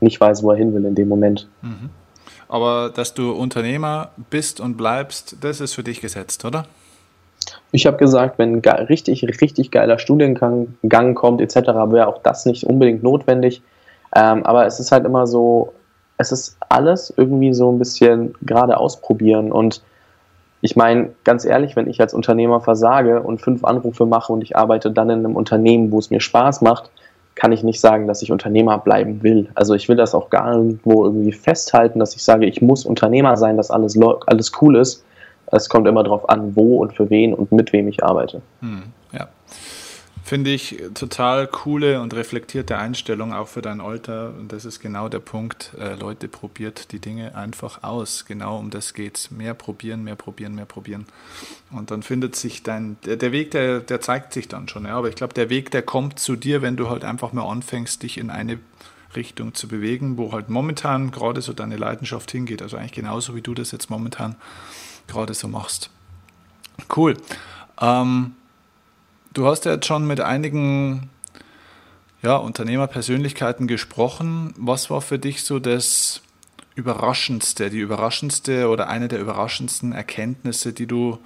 nicht 0.00 0.20
weiß, 0.20 0.42
wo 0.42 0.50
er 0.50 0.56
hin 0.56 0.74
will 0.74 0.84
in 0.84 0.94
dem 0.94 1.08
Moment. 1.08 1.48
Mhm. 1.62 1.90
Aber 2.48 2.90
dass 2.94 3.14
du 3.14 3.32
Unternehmer 3.32 4.10
bist 4.30 4.60
und 4.60 4.76
bleibst, 4.76 5.36
das 5.40 5.60
ist 5.60 5.74
für 5.74 5.82
dich 5.82 6.00
gesetzt, 6.00 6.44
oder? 6.44 6.64
Ich 7.72 7.86
habe 7.86 7.96
gesagt, 7.96 8.38
wenn 8.38 8.62
ein 8.62 8.86
richtig, 8.86 9.24
richtig 9.24 9.70
geiler 9.70 9.98
Studiengang 9.98 11.14
kommt 11.14 11.40
etc., 11.40 11.56
wäre 11.56 12.06
auch 12.06 12.22
das 12.22 12.46
nicht 12.46 12.64
unbedingt 12.64 13.02
notwendig. 13.02 13.62
Ähm, 14.14 14.44
aber 14.44 14.66
es 14.66 14.80
ist 14.80 14.92
halt 14.92 15.04
immer 15.04 15.26
so, 15.26 15.72
es 16.18 16.32
ist 16.32 16.56
alles 16.68 17.12
irgendwie 17.16 17.52
so 17.52 17.70
ein 17.70 17.78
bisschen 17.78 18.34
gerade 18.42 18.78
ausprobieren 18.78 19.52
und 19.52 19.82
ich 20.66 20.74
meine, 20.74 21.10
ganz 21.22 21.44
ehrlich, 21.44 21.76
wenn 21.76 21.88
ich 21.88 22.00
als 22.00 22.12
Unternehmer 22.12 22.60
versage 22.60 23.22
und 23.22 23.40
fünf 23.40 23.64
Anrufe 23.64 24.04
mache 24.04 24.32
und 24.32 24.42
ich 24.42 24.56
arbeite 24.56 24.90
dann 24.90 25.10
in 25.10 25.20
einem 25.20 25.36
Unternehmen, 25.36 25.92
wo 25.92 26.00
es 26.00 26.10
mir 26.10 26.20
Spaß 26.20 26.60
macht, 26.60 26.90
kann 27.36 27.52
ich 27.52 27.62
nicht 27.62 27.80
sagen, 27.80 28.08
dass 28.08 28.20
ich 28.20 28.32
Unternehmer 28.32 28.78
bleiben 28.78 29.22
will. 29.22 29.48
Also 29.54 29.74
ich 29.74 29.88
will 29.88 29.94
das 29.94 30.12
auch 30.12 30.28
gar 30.28 30.54
irgendwo 30.54 31.04
irgendwie 31.04 31.30
festhalten, 31.30 32.00
dass 32.00 32.16
ich 32.16 32.24
sage, 32.24 32.46
ich 32.46 32.60
muss 32.62 32.84
Unternehmer 32.84 33.36
sein, 33.36 33.56
dass 33.56 33.70
alles, 33.70 33.96
alles 34.26 34.50
cool 34.60 34.76
ist. 34.76 35.04
Es 35.52 35.68
kommt 35.68 35.86
immer 35.86 36.02
darauf 36.02 36.28
an, 36.28 36.56
wo 36.56 36.78
und 36.78 36.92
für 36.94 37.08
wen 37.10 37.32
und 37.32 37.52
mit 37.52 37.72
wem 37.72 37.86
ich 37.86 38.02
arbeite. 38.02 38.42
Hm, 38.60 38.82
ja. 39.12 39.28
Finde 40.26 40.50
ich 40.50 40.82
total 40.94 41.46
coole 41.46 42.00
und 42.00 42.12
reflektierte 42.12 42.76
Einstellung 42.76 43.32
auch 43.32 43.46
für 43.46 43.62
dein 43.62 43.80
Alter. 43.80 44.34
Und 44.36 44.50
das 44.50 44.64
ist 44.64 44.80
genau 44.80 45.08
der 45.08 45.20
Punkt. 45.20 45.70
Äh, 45.78 45.94
Leute, 45.94 46.26
probiert 46.26 46.90
die 46.90 46.98
Dinge 46.98 47.36
einfach 47.36 47.84
aus. 47.84 48.24
Genau 48.24 48.58
um 48.58 48.70
das 48.70 48.92
geht's. 48.92 49.30
Mehr 49.30 49.54
probieren, 49.54 50.02
mehr 50.02 50.16
probieren, 50.16 50.56
mehr 50.56 50.64
probieren. 50.64 51.06
Und 51.70 51.92
dann 51.92 52.02
findet 52.02 52.34
sich 52.34 52.64
dein, 52.64 52.96
der, 53.06 53.14
der 53.14 53.30
Weg, 53.30 53.52
der, 53.52 53.78
der 53.78 54.00
zeigt 54.00 54.32
sich 54.32 54.48
dann 54.48 54.66
schon. 54.66 54.84
Ja. 54.86 54.96
Aber 54.96 55.08
ich 55.08 55.14
glaube, 55.14 55.32
der 55.32 55.48
Weg, 55.48 55.70
der 55.70 55.82
kommt 55.82 56.18
zu 56.18 56.34
dir, 56.34 56.60
wenn 56.60 56.74
du 56.76 56.90
halt 56.90 57.04
einfach 57.04 57.32
mal 57.32 57.48
anfängst, 57.48 58.02
dich 58.02 58.18
in 58.18 58.30
eine 58.30 58.58
Richtung 59.14 59.54
zu 59.54 59.68
bewegen, 59.68 60.18
wo 60.18 60.32
halt 60.32 60.48
momentan 60.48 61.12
gerade 61.12 61.40
so 61.40 61.52
deine 61.52 61.76
Leidenschaft 61.76 62.32
hingeht. 62.32 62.62
Also 62.62 62.76
eigentlich 62.76 62.90
genauso, 62.90 63.36
wie 63.36 63.42
du 63.42 63.54
das 63.54 63.70
jetzt 63.70 63.90
momentan 63.90 64.34
gerade 65.06 65.34
so 65.34 65.46
machst. 65.46 65.88
Cool. 66.96 67.16
Ähm, 67.80 68.34
Du 69.36 69.44
hast 69.46 69.66
ja 69.66 69.74
jetzt 69.74 69.84
schon 69.84 70.06
mit 70.06 70.22
einigen 70.22 71.10
ja, 72.22 72.36
Unternehmerpersönlichkeiten 72.36 73.66
gesprochen. 73.66 74.54
Was 74.56 74.88
war 74.88 75.02
für 75.02 75.18
dich 75.18 75.44
so 75.44 75.58
das 75.58 76.22
Überraschendste, 76.74 77.68
die 77.68 77.80
überraschendste 77.80 78.70
oder 78.70 78.88
eine 78.88 79.08
der 79.08 79.20
überraschendsten 79.20 79.92
Erkenntnisse, 79.92 80.72
die 80.72 80.86
du 80.86 81.18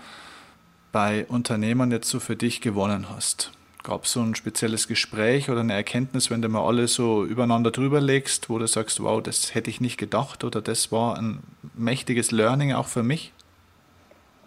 bei 0.90 1.24
Unternehmern 1.26 1.92
jetzt 1.92 2.08
so 2.08 2.18
für 2.18 2.34
dich 2.34 2.60
gewonnen 2.60 3.06
hast? 3.10 3.52
Gab 3.84 4.02
es 4.02 4.10
so 4.10 4.22
ein 4.22 4.34
spezielles 4.34 4.88
Gespräch 4.88 5.48
oder 5.48 5.60
eine 5.60 5.74
Erkenntnis, 5.74 6.30
wenn 6.30 6.42
du 6.42 6.48
mal 6.48 6.66
alle 6.66 6.88
so 6.88 7.24
übereinander 7.24 7.70
drüber 7.70 8.00
legst, 8.00 8.50
wo 8.50 8.58
du 8.58 8.66
sagst, 8.66 9.00
wow, 9.00 9.22
das 9.22 9.54
hätte 9.54 9.70
ich 9.70 9.80
nicht 9.80 9.98
gedacht 9.98 10.42
oder 10.42 10.60
das 10.60 10.90
war 10.90 11.16
ein 11.16 11.38
mächtiges 11.74 12.32
Learning 12.32 12.72
auch 12.72 12.88
für 12.88 13.04
mich? 13.04 13.32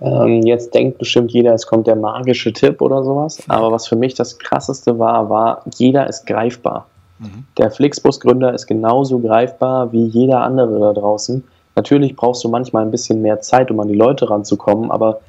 Ähm, 0.04 0.42
jetzt 0.42 0.74
denkt 0.74 0.98
bestimmt 0.98 1.32
jeder, 1.32 1.54
es 1.54 1.66
kommt 1.66 1.88
der 1.88 1.96
magische 1.96 2.52
Tipp 2.52 2.82
oder 2.82 3.04
sowas. 3.04 3.42
Aber 3.48 3.72
was 3.72 3.88
für 3.88 3.96
mich 3.96 4.14
das 4.14 4.38
krasseste 4.38 5.00
war, 5.00 5.30
war, 5.30 5.64
jeder 5.78 6.08
ist 6.08 6.26
greifbar. 6.28 6.88
Mhm. 7.20 7.46
Der 7.58 7.72
Flixbus-Gründer 7.72 8.54
ist 8.54 8.68
genauso 8.68 9.20
greifbar 9.20 9.92
wie 9.94 10.06
jeder 10.06 10.42
andere 10.42 10.80
da 10.80 10.94
draußen. 10.94 11.44
Natürlich 11.76 12.16
brauchst 12.16 12.44
du 12.44 12.50
manchmal 12.50 12.84
ein 12.84 12.92
bisschen 12.92 13.22
mehr 13.22 13.40
Zeit, 13.40 13.72
um 13.72 13.80
an 13.80 13.88
die 13.88 13.96
Leute 13.96 14.30
ranzukommen, 14.30 14.92
aber 14.92 15.22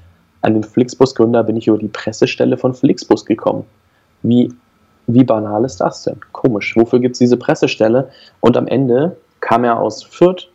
an 0.43 0.55
den 0.55 0.65
Flixbus-Gründer 0.65 1.45
bin 1.45 1.57
ich 1.57 1.69
über 1.69 1.79
die 1.79 1.89
Pressestelle 1.89 2.59
von 2.59 2.75
Flixbus 2.75 3.25
gekommen. 3.25 3.65
Wie, 4.23 4.53
wie 5.07 5.25
banal 5.25 5.65
ist 5.65 5.81
das 5.81 6.03
denn? 6.03 6.19
Komisch. 6.33 6.77
Wofür 6.77 6.99
gibt 6.99 7.15
es 7.15 7.21
diese 7.21 7.37
Pressestelle? 7.37 8.11
Und 8.41 8.57
am 8.57 8.67
Ende 8.67 9.17
kam 9.41 9.65
er 9.65 9.81
aus 9.81 10.03
Fürth, 10.03 10.49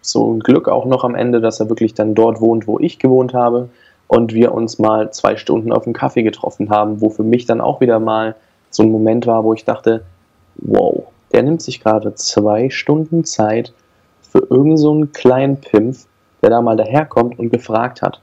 so 0.00 0.32
ein 0.32 0.40
Glück 0.40 0.68
auch 0.68 0.84
noch 0.84 1.04
am 1.04 1.14
Ende, 1.14 1.40
dass 1.40 1.60
er 1.60 1.68
wirklich 1.68 1.94
dann 1.94 2.14
dort 2.14 2.40
wohnt, 2.40 2.66
wo 2.66 2.78
ich 2.78 2.98
gewohnt 2.98 3.34
habe 3.34 3.68
und 4.08 4.34
wir 4.34 4.52
uns 4.52 4.78
mal 4.78 5.12
zwei 5.12 5.36
Stunden 5.36 5.72
auf 5.72 5.86
einen 5.86 5.94
Kaffee 5.94 6.22
getroffen 6.22 6.70
haben, 6.70 7.00
wo 7.00 7.10
für 7.10 7.22
mich 7.22 7.46
dann 7.46 7.60
auch 7.60 7.80
wieder 7.80 8.00
mal 8.00 8.34
so 8.70 8.82
ein 8.82 8.90
Moment 8.90 9.26
war, 9.26 9.44
wo 9.44 9.54
ich 9.54 9.64
dachte, 9.64 10.02
wow, 10.56 11.04
der 11.32 11.42
nimmt 11.42 11.62
sich 11.62 11.80
gerade 11.80 12.14
zwei 12.14 12.70
Stunden 12.70 13.24
Zeit 13.24 13.72
für 14.20 14.40
irgendeinen 14.40 14.76
so 14.76 15.06
kleinen 15.12 15.56
Pimpf, 15.60 16.06
der 16.42 16.50
da 16.50 16.60
mal 16.60 16.76
daherkommt 16.76 17.38
und 17.38 17.50
gefragt 17.50 18.02
hat. 18.02 18.20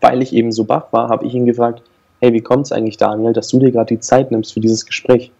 Weil 0.00 0.22
ich 0.22 0.32
eben 0.32 0.52
so 0.52 0.64
baff 0.64 0.92
war, 0.92 1.08
habe 1.08 1.26
ich 1.26 1.34
ihn 1.34 1.46
gefragt, 1.46 1.82
hey, 2.20 2.32
wie 2.32 2.40
kommt 2.40 2.66
es 2.66 2.72
eigentlich, 2.72 2.96
Daniel, 2.96 3.32
dass 3.32 3.48
du 3.48 3.58
dir 3.58 3.70
gerade 3.70 3.94
die 3.94 4.00
Zeit 4.00 4.30
nimmst 4.30 4.54
für 4.54 4.60
dieses 4.60 4.86
Gespräch? 4.86 5.30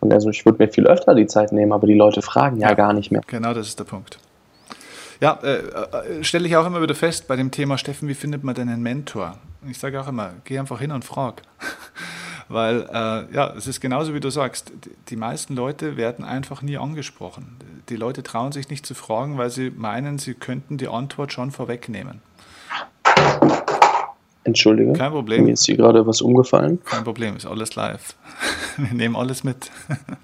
Und 0.00 0.12
also 0.12 0.30
ich 0.30 0.44
würde 0.44 0.62
mir 0.64 0.70
viel 0.70 0.86
öfter 0.86 1.14
die 1.14 1.26
Zeit 1.26 1.52
nehmen, 1.52 1.72
aber 1.72 1.86
die 1.86 1.94
Leute 1.94 2.22
fragen 2.22 2.60
ja, 2.60 2.68
ja 2.68 2.74
gar 2.74 2.92
nicht 2.92 3.10
mehr. 3.10 3.22
Genau, 3.26 3.54
das 3.54 3.66
ist 3.68 3.78
der 3.78 3.84
Punkt. 3.84 4.18
Ja, 5.20 5.38
äh, 5.42 5.58
äh, 5.58 6.24
stelle 6.24 6.46
ich 6.46 6.56
auch 6.56 6.66
immer 6.66 6.82
wieder 6.82 6.94
fest 6.94 7.26
bei 7.26 7.36
dem 7.36 7.50
Thema, 7.50 7.78
Steffen, 7.78 8.08
wie 8.08 8.14
findet 8.14 8.44
man 8.44 8.54
denn 8.54 8.68
einen 8.68 8.82
Mentor? 8.82 9.38
Ich 9.68 9.78
sage 9.78 10.00
auch 10.00 10.08
immer, 10.08 10.34
geh 10.44 10.58
einfach 10.58 10.80
hin 10.80 10.92
und 10.92 11.04
frag. 11.04 11.42
Weil, 12.48 12.82
äh, 12.92 13.34
ja, 13.34 13.54
es 13.56 13.66
ist 13.66 13.80
genauso 13.80 14.14
wie 14.14 14.20
du 14.20 14.30
sagst, 14.30 14.72
die 15.08 15.16
meisten 15.16 15.56
Leute 15.56 15.96
werden 15.96 16.24
einfach 16.24 16.62
nie 16.62 16.76
angesprochen. 16.76 17.56
Die 17.88 17.96
Leute 17.96 18.22
trauen 18.22 18.52
sich 18.52 18.68
nicht 18.68 18.86
zu 18.86 18.94
fragen, 18.94 19.36
weil 19.36 19.50
sie 19.50 19.70
meinen, 19.70 20.18
sie 20.18 20.34
könnten 20.34 20.78
die 20.78 20.86
Antwort 20.86 21.32
schon 21.32 21.50
vorwegnehmen. 21.50 22.20
Entschuldige. 24.44 24.92
Kein 24.92 25.10
Problem. 25.10 25.44
Mir 25.46 25.54
ist 25.54 25.66
hier 25.66 25.76
gerade 25.76 26.06
was 26.06 26.20
umgefallen. 26.20 26.78
Kein 26.84 27.02
Problem, 27.02 27.36
ist 27.36 27.46
alles 27.46 27.74
live. 27.74 28.14
Wir 28.76 28.94
nehmen 28.94 29.16
alles 29.16 29.42
mit. 29.42 29.70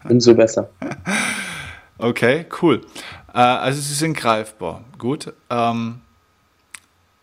Umso 0.09 0.35
besser. 0.35 0.69
Okay, 1.99 2.47
cool. 2.61 2.81
Äh, 3.33 3.39
also 3.39 3.81
sie 3.81 3.95
sind 3.95 4.17
greifbar. 4.17 4.83
Gut. 4.99 5.33
Ähm, 5.51 6.01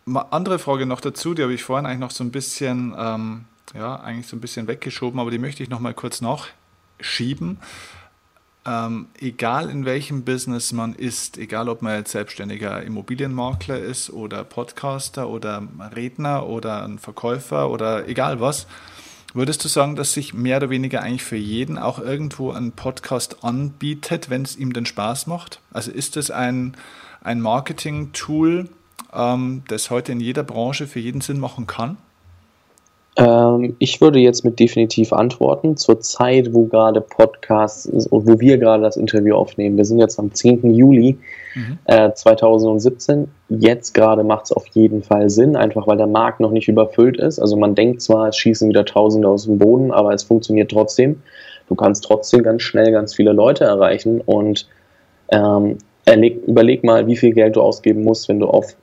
andere 0.05 0.59
Frage 0.59 0.85
noch 0.85 1.01
dazu, 1.01 1.33
die 1.33 1.43
habe 1.43 1.53
ich 1.53 1.63
vorhin 1.63 1.85
eigentlich 1.85 1.99
noch 1.99 2.11
so 2.11 2.23
ein 2.23 2.31
bisschen, 2.31 2.95
ähm, 2.97 3.45
ja, 3.73 3.97
eigentlich 3.97 4.27
so 4.27 4.35
ein 4.35 4.41
bisschen 4.41 4.67
weggeschoben, 4.67 5.19
aber 5.19 5.31
die 5.31 5.37
möchte 5.37 5.63
ich 5.63 5.69
noch 5.69 5.79
mal 5.79 5.93
kurz 5.93 6.21
nachschieben. 6.21 7.59
Ähm, 8.65 9.07
egal 9.19 9.69
in 9.69 9.85
welchem 9.85 10.23
Business 10.25 10.73
man 10.73 10.93
ist, 10.93 11.37
egal 11.37 11.69
ob 11.69 11.81
man 11.81 11.97
jetzt 11.97 12.11
selbstständiger 12.11 12.83
Immobilienmakler 12.83 13.79
ist 13.79 14.09
oder 14.09 14.43
Podcaster 14.43 15.29
oder 15.29 15.63
Redner 15.95 16.45
oder 16.45 16.83
ein 16.83 16.99
Verkäufer 16.99 17.69
oder 17.69 18.07
egal 18.07 18.41
was, 18.41 18.67
Würdest 19.33 19.63
du 19.63 19.67
sagen, 19.67 19.95
dass 19.95 20.13
sich 20.13 20.33
mehr 20.33 20.57
oder 20.57 20.71
weniger 20.71 21.01
eigentlich 21.03 21.23
für 21.23 21.35
jeden 21.35 21.77
auch 21.77 21.99
irgendwo 21.99 22.51
ein 22.51 22.71
Podcast 22.71 23.43
anbietet, 23.43 24.29
wenn 24.29 24.41
es 24.41 24.57
ihm 24.57 24.73
den 24.73 24.87
Spaß 24.87 25.27
macht? 25.27 25.61
Also 25.71 25.91
ist 25.91 26.17
es 26.17 26.31
ein, 26.31 26.75
ein 27.21 27.39
Marketing-Tool, 27.39 28.69
ähm, 29.13 29.63
das 29.67 29.91
heute 29.91 30.13
in 30.13 30.19
jeder 30.19 30.43
Branche 30.43 30.87
für 30.87 30.99
jeden 30.99 31.21
Sinn 31.21 31.39
machen 31.39 31.67
kann? 31.67 31.97
Ähm, 33.15 33.75
ich 33.79 34.01
würde 34.01 34.19
jetzt 34.19 34.45
mit 34.45 34.59
definitiv 34.59 35.13
antworten. 35.13 35.77
Zur 35.77 35.99
Zeit, 35.99 36.53
wo 36.53 36.65
gerade 36.65 37.01
Podcasts, 37.01 38.07
wo 38.11 38.39
wir 38.39 38.57
gerade 38.57 38.83
das 38.83 38.97
Interview 38.97 39.35
aufnehmen. 39.35 39.77
Wir 39.77 39.85
sind 39.85 39.99
jetzt 39.99 40.19
am 40.19 40.33
10. 40.33 40.73
Juli 40.73 41.17
mhm. 41.55 41.79
äh, 41.85 42.13
2017. 42.13 43.27
Jetzt 43.49 43.93
gerade 43.93 44.23
macht 44.23 44.45
es 44.45 44.51
auf 44.51 44.67
jeden 44.67 45.03
Fall 45.03 45.29
Sinn, 45.29 45.55
einfach 45.55 45.87
weil 45.87 45.97
der 45.97 46.07
Markt 46.07 46.39
noch 46.39 46.51
nicht 46.51 46.67
überfüllt 46.67 47.17
ist. 47.17 47.39
Also 47.39 47.57
man 47.57 47.75
denkt 47.75 48.01
zwar, 48.01 48.29
es 48.29 48.37
schießen 48.37 48.69
wieder 48.69 48.85
Tausende 48.85 49.27
aus 49.27 49.45
dem 49.45 49.57
Boden, 49.57 49.91
aber 49.91 50.13
es 50.13 50.23
funktioniert 50.23 50.71
trotzdem. 50.71 51.21
du 51.67 51.75
kannst 51.75 52.03
trotzdem 52.03 52.43
ganz 52.43 52.61
schnell 52.63 52.91
ganz 52.91 53.13
viele 53.13 53.31
Leute 53.31 53.63
erreichen 53.63 54.21
und 54.21 54.67
ähm, 55.31 55.77
erleg, 56.05 56.41
überleg 56.47 56.83
mal, 56.83 57.05
wie 57.07 57.15
viel 57.15 57.33
Geld 57.33 57.55
du 57.55 57.61
ausgeben 57.61 58.03
musst, 58.03 58.29
wenn 58.29 58.39
du 58.39 58.47
auf 58.47 58.75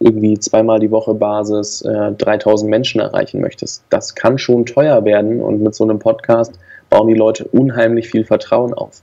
irgendwie 0.00 0.38
zweimal 0.38 0.80
die 0.80 0.90
Woche 0.90 1.14
Basis 1.14 1.82
äh, 1.82 2.12
3000 2.12 2.68
Menschen 2.68 3.00
erreichen 3.00 3.40
möchtest. 3.40 3.84
Das 3.90 4.14
kann 4.14 4.38
schon 4.38 4.66
teuer 4.66 5.04
werden 5.04 5.40
und 5.40 5.62
mit 5.62 5.74
so 5.74 5.84
einem 5.84 5.98
Podcast 5.98 6.58
bauen 6.88 7.06
die 7.06 7.14
Leute 7.14 7.44
unheimlich 7.52 8.10
viel 8.10 8.24
Vertrauen 8.24 8.74
auf. 8.74 9.02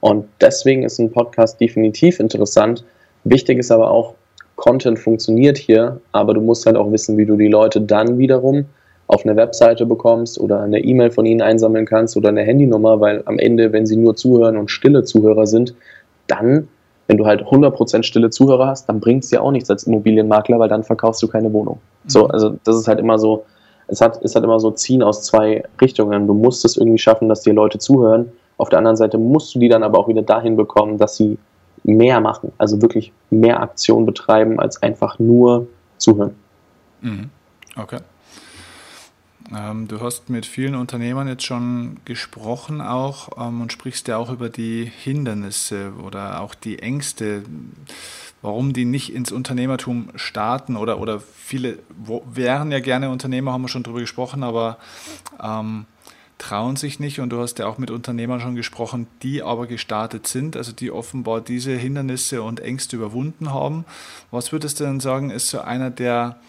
Und 0.00 0.26
deswegen 0.40 0.82
ist 0.82 0.98
ein 0.98 1.12
Podcast 1.12 1.60
definitiv 1.60 2.18
interessant. 2.18 2.84
Wichtig 3.24 3.58
ist 3.58 3.70
aber 3.70 3.90
auch, 3.90 4.14
Content 4.56 4.98
funktioniert 4.98 5.58
hier, 5.58 6.00
aber 6.10 6.34
du 6.34 6.40
musst 6.40 6.66
halt 6.66 6.76
auch 6.76 6.90
wissen, 6.92 7.16
wie 7.16 7.24
du 7.24 7.36
die 7.36 7.48
Leute 7.48 7.80
dann 7.80 8.18
wiederum 8.18 8.66
auf 9.06 9.24
eine 9.24 9.36
Webseite 9.36 9.86
bekommst 9.86 10.40
oder 10.40 10.60
eine 10.60 10.80
E-Mail 10.80 11.10
von 11.10 11.26
ihnen 11.26 11.42
einsammeln 11.42 11.86
kannst 11.86 12.16
oder 12.16 12.30
eine 12.30 12.42
Handynummer, 12.42 13.00
weil 13.00 13.22
am 13.26 13.38
Ende, 13.38 13.72
wenn 13.72 13.86
sie 13.86 13.96
nur 13.96 14.16
zuhören 14.16 14.56
und 14.56 14.70
stille 14.70 15.04
Zuhörer 15.04 15.46
sind, 15.46 15.74
dann, 16.26 16.68
wenn 17.08 17.16
du 17.18 17.26
halt 17.26 17.42
100% 17.42 18.02
stille 18.02 18.30
Zuhörer 18.30 18.66
hast, 18.66 18.88
dann 18.88 19.00
bringt 19.00 19.24
es 19.24 19.30
dir 19.30 19.42
auch 19.42 19.50
nichts 19.50 19.70
als 19.70 19.84
Immobilienmakler, 19.84 20.58
weil 20.58 20.68
dann 20.68 20.84
verkaufst 20.84 21.22
du 21.22 21.28
keine 21.28 21.52
Wohnung. 21.52 21.80
Mhm. 22.04 22.08
So, 22.08 22.26
also 22.28 22.56
das 22.64 22.76
ist 22.76 22.88
halt 22.88 23.00
immer 23.00 23.18
so, 23.18 23.44
es 23.88 24.00
hat, 24.00 24.22
es 24.22 24.34
hat 24.34 24.44
immer 24.44 24.60
so 24.60 24.70
Ziehen 24.70 25.02
aus 25.02 25.22
zwei 25.22 25.62
Richtungen. 25.80 26.26
Du 26.26 26.34
musst 26.34 26.64
es 26.64 26.76
irgendwie 26.76 26.98
schaffen, 26.98 27.28
dass 27.28 27.42
dir 27.42 27.52
Leute 27.52 27.78
zuhören. 27.78 28.32
Auf 28.56 28.68
der 28.68 28.78
anderen 28.78 28.96
Seite 28.96 29.18
musst 29.18 29.54
du 29.54 29.58
die 29.58 29.68
dann 29.68 29.82
aber 29.82 29.98
auch 29.98 30.08
wieder 30.08 30.22
dahin 30.22 30.56
bekommen, 30.56 30.98
dass 30.98 31.16
sie 31.16 31.38
mehr 31.84 32.20
machen, 32.20 32.52
also 32.58 32.80
wirklich 32.80 33.12
mehr 33.30 33.60
Aktion 33.60 34.06
betreiben, 34.06 34.60
als 34.60 34.80
einfach 34.82 35.18
nur 35.18 35.66
zuhören. 35.98 36.36
Mhm. 37.00 37.30
Okay. 37.76 37.98
Ähm, 39.54 39.88
du 39.88 40.00
hast 40.00 40.30
mit 40.30 40.46
vielen 40.46 40.74
Unternehmern 40.74 41.28
jetzt 41.28 41.44
schon 41.44 41.98
gesprochen 42.04 42.80
auch 42.80 43.30
ähm, 43.38 43.60
und 43.60 43.72
sprichst 43.72 44.08
ja 44.08 44.16
auch 44.16 44.30
über 44.30 44.48
die 44.48 44.84
Hindernisse 44.84 45.92
oder 46.02 46.40
auch 46.40 46.54
die 46.54 46.78
Ängste, 46.78 47.42
warum 48.40 48.72
die 48.72 48.84
nicht 48.84 49.12
ins 49.12 49.32
Unternehmertum 49.32 50.10
starten 50.14 50.76
oder, 50.76 51.00
oder 51.00 51.20
viele 51.20 51.78
wären 52.26 52.72
ja 52.72 52.80
gerne 52.80 53.10
Unternehmer, 53.10 53.52
haben 53.52 53.62
wir 53.62 53.68
schon 53.68 53.82
drüber 53.82 54.00
gesprochen, 54.00 54.42
aber 54.42 54.78
ähm, 55.42 55.86
trauen 56.38 56.74
sich 56.76 56.98
nicht 56.98 57.20
und 57.20 57.30
du 57.30 57.40
hast 57.40 57.60
ja 57.60 57.66
auch 57.66 57.78
mit 57.78 57.90
Unternehmern 57.90 58.40
schon 58.40 58.56
gesprochen, 58.56 59.06
die 59.22 59.42
aber 59.42 59.66
gestartet 59.68 60.26
sind, 60.26 60.56
also 60.56 60.72
die 60.72 60.90
offenbar 60.90 61.40
diese 61.40 61.72
Hindernisse 61.72 62.42
und 62.42 62.58
Ängste 62.58 62.96
überwunden 62.96 63.52
haben. 63.54 63.84
Was 64.32 64.50
würdest 64.50 64.80
du 64.80 64.84
denn 64.84 64.98
sagen, 64.98 65.30
ist 65.30 65.50
so 65.50 65.60
einer 65.60 65.90
der 65.90 66.40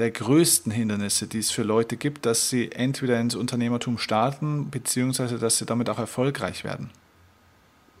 der 0.00 0.10
größten 0.10 0.72
Hindernisse, 0.72 1.26
die 1.26 1.38
es 1.38 1.50
für 1.50 1.62
Leute 1.62 1.96
gibt, 1.96 2.24
dass 2.24 2.48
sie 2.48 2.72
entweder 2.72 3.20
ins 3.20 3.36
Unternehmertum 3.36 3.98
starten, 3.98 4.68
beziehungsweise 4.70 5.38
dass 5.38 5.58
sie 5.58 5.66
damit 5.66 5.90
auch 5.90 5.98
erfolgreich 5.98 6.64
werden? 6.64 6.90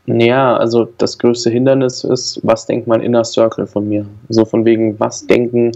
Ja, 0.06 0.56
also 0.56 0.88
das 0.96 1.18
größte 1.18 1.50
Hindernis 1.50 2.02
ist, 2.02 2.40
was 2.42 2.64
denkt 2.64 2.86
mein 2.86 3.02
Inner 3.02 3.22
Circle 3.22 3.66
von 3.66 3.86
mir? 3.86 4.06
So 4.30 4.46
von 4.46 4.64
wegen, 4.64 4.98
was 4.98 5.26
denken, 5.26 5.72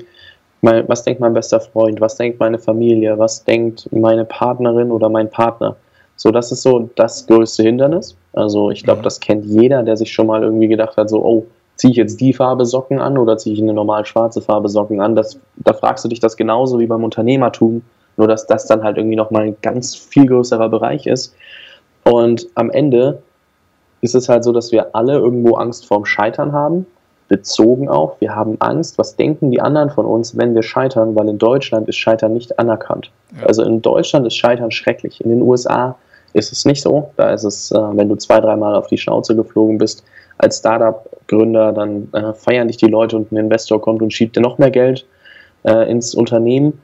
mein, 0.63 0.89
was 0.89 1.05
denkt 1.05 1.21
mein 1.21 1.35
bester 1.35 1.61
Freund, 1.61 2.01
was 2.01 2.17
denkt 2.17 2.41
meine 2.41 2.59
Familie, 2.59 3.19
was 3.19 3.45
denkt 3.45 3.87
meine 3.93 4.25
Partnerin 4.25 4.91
oder 4.91 5.11
mein 5.11 5.31
Partner? 5.31 5.77
So, 6.17 6.31
das 6.31 6.51
ist 6.53 6.63
so 6.63 6.91
das 6.97 7.27
größte 7.27 7.63
Hindernis. 7.65 8.17
Also 8.33 8.71
ich 8.71 8.83
glaube, 8.83 9.01
mhm. 9.01 9.05
das 9.05 9.21
kennt 9.21 9.45
jeder, 9.45 9.83
der 9.83 9.99
sich 9.99 10.11
schon 10.11 10.27
mal 10.27 10.43
irgendwie 10.43 10.69
gedacht 10.69 10.97
hat, 10.97 11.11
so, 11.11 11.23
oh, 11.23 11.47
ziehe 11.77 11.91
ich 11.91 11.97
jetzt 11.97 12.21
die 12.21 12.33
Farbe 12.33 12.67
Socken 12.67 13.01
an 13.01 13.19
oder 13.19 13.37
ziehe 13.37 13.55
ich 13.55 13.63
eine 13.63 13.73
normal 13.73 14.07
schwarze 14.07 14.41
Farbe 14.41 14.69
Socken 14.69 15.01
an? 15.01 15.17
Das, 15.17 15.39
da 15.57 15.73
fragst 15.73 16.05
du 16.05 16.09
dich 16.09 16.21
das 16.21 16.37
genauso 16.37 16.79
wie 16.79 16.87
beim 16.87 17.05
Unternehmertum, 17.05 17.83
nur 18.17 18.29
dass 18.29 18.47
das 18.47 18.67
dann 18.67 18.83
halt 18.83 18.97
irgendwie 18.97 19.17
nochmal 19.17 19.43
ein 19.45 19.57
ganz 19.63 19.95
viel 19.95 20.27
größerer 20.27 20.69
Bereich 20.69 21.07
ist. 21.07 21.35
Und 22.05 22.47
am 22.55 22.71
Ende 22.71 23.23
ist 24.03 24.15
es 24.15 24.29
halt 24.29 24.45
so, 24.45 24.53
dass 24.53 24.71
wir 24.71 24.95
alle 24.95 25.15
irgendwo 25.15 25.57
Angst 25.57 25.87
vorm 25.87 26.05
Scheitern 26.05 26.53
haben, 26.53 26.87
bezogen 27.29 27.89
auf, 27.89 28.21
wir 28.21 28.35
haben 28.37 28.57
Angst, 28.61 28.99
was 28.99 29.17
denken 29.17 29.51
die 29.51 29.61
anderen 29.61 29.89
von 29.89 30.05
uns, 30.05 30.37
wenn 30.37 30.55
wir 30.55 30.63
scheitern, 30.63 31.17
weil 31.17 31.29
in 31.29 31.39
Deutschland 31.39 31.89
ist 31.89 31.97
Scheitern 31.97 32.35
nicht 32.35 32.59
anerkannt. 32.59 33.11
Ja. 33.41 33.47
Also 33.47 33.63
in 33.63 33.81
Deutschland 33.81 34.27
ist 34.27 34.37
Scheitern 34.37 34.71
schrecklich. 34.71 35.23
In 35.23 35.31
den 35.31 35.41
USA 35.41 35.97
ist 36.35 36.53
es 36.53 36.67
nicht 36.67 36.83
so. 36.83 37.11
Da 37.17 37.33
ist 37.33 37.45
es, 37.45 37.73
äh, 37.73 37.79
wenn 37.93 38.11
du 38.11 38.17
zwei, 38.17 38.41
dreimal 38.41 38.75
auf 38.75 38.89
die 38.89 38.99
Schnauze 38.99 39.35
geflogen 39.35 39.79
bist, 39.79 40.05
als 40.39 40.59
Startup-Gründer, 40.59 41.73
dann 41.73 42.09
äh, 42.13 42.33
feiern 42.35 42.69
dich 42.69 42.77
die 42.77 42.87
Leute 42.87 43.17
und 43.17 43.33
ein 43.33 43.37
Investor 43.37 43.81
kommt 43.81 44.03
und 44.03 44.13
schiebt 44.13 44.37
dir 44.37 44.41
noch 44.41 44.59
mehr 44.59 44.71
Geld 44.71 45.07
äh, 45.65 45.91
ins 45.91 46.15
Unternehmen. 46.15 46.81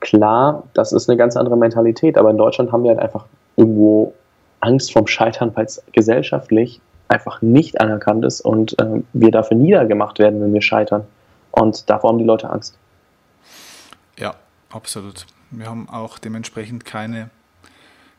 Klar, 0.00 0.64
das 0.74 0.92
ist 0.92 1.08
eine 1.08 1.16
ganz 1.16 1.36
andere 1.36 1.56
Mentalität, 1.56 2.18
aber 2.18 2.30
in 2.30 2.36
Deutschland 2.36 2.72
haben 2.72 2.82
wir 2.82 2.90
halt 2.90 3.00
einfach 3.00 3.26
irgendwo 3.56 4.12
Angst 4.60 4.92
vorm 4.92 5.06
Scheitern, 5.06 5.52
weil 5.54 5.66
es 5.66 5.82
gesellschaftlich 5.92 6.80
einfach 7.08 7.42
nicht 7.42 7.80
anerkannt 7.80 8.24
ist 8.24 8.40
und 8.40 8.78
äh, 8.78 9.02
wir 9.12 9.30
dafür 9.30 9.56
niedergemacht 9.56 10.18
werden, 10.18 10.40
wenn 10.40 10.52
wir 10.52 10.62
scheitern. 10.62 11.04
Und 11.52 11.88
davor 11.88 12.10
haben 12.10 12.18
die 12.18 12.24
Leute 12.24 12.50
Angst. 12.50 12.76
Ja, 14.18 14.34
absolut. 14.70 15.26
Wir 15.50 15.66
haben 15.66 15.88
auch 15.88 16.18
dementsprechend 16.18 16.84
keine 16.84 17.30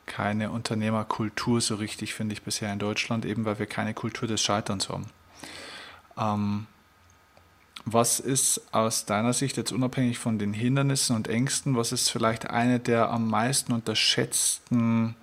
keine 0.06 0.52
Unternehmerkultur 0.52 1.62
so 1.62 1.76
richtig, 1.76 2.14
finde 2.14 2.34
ich, 2.34 2.44
bisher 2.44 2.72
in 2.72 2.80
Deutschland, 2.80 3.26
eben 3.26 3.46
weil 3.46 3.60
wir 3.60 3.66
keine 3.66 3.94
Kultur 3.94 4.28
des 4.28 4.42
Scheiterns 4.42 4.90
haben. 4.90 5.08
Ähm, 6.18 6.68
was 7.86 8.20
ist 8.20 8.62
aus 8.72 9.06
deiner 9.06 9.34
Sicht 9.34 9.58
jetzt 9.58 9.72
unabhängig 9.72 10.18
von 10.18 10.40
den 10.40 10.54
Hindernissen 10.54 11.16
und 11.16 11.28
Ängsten, 11.28 11.76
was 11.76 11.92
ist 11.92 12.10
vielleicht 12.10 12.50
eine 12.50 12.80
der 12.80 13.12
am 13.12 13.30
meisten 13.30 13.74
unterschätzten 13.74 15.16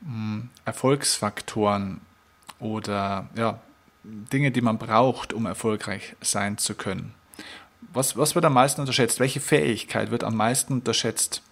mh, 0.00 0.06
hm, 0.06 0.48
Erfolgsfaktoren 0.64 2.00
oder 2.60 3.28
ja, 3.36 3.60
Dinge, 4.04 4.52
die 4.52 4.60
man 4.60 4.78
braucht, 4.78 5.32
um 5.32 5.46
erfolgreich 5.46 6.14
sein 6.20 6.58
zu 6.58 6.74
können? 6.74 7.14
Was, 7.92 8.16
was 8.16 8.36
wird 8.36 8.44
am 8.44 8.54
meisten 8.54 8.80
unterschätzt? 8.80 9.18
Welche 9.18 9.40
Fähigkeit 9.40 10.12
wird 10.12 10.22
am 10.22 10.36
meisten 10.36 10.74
unterschätzt, 10.74 11.42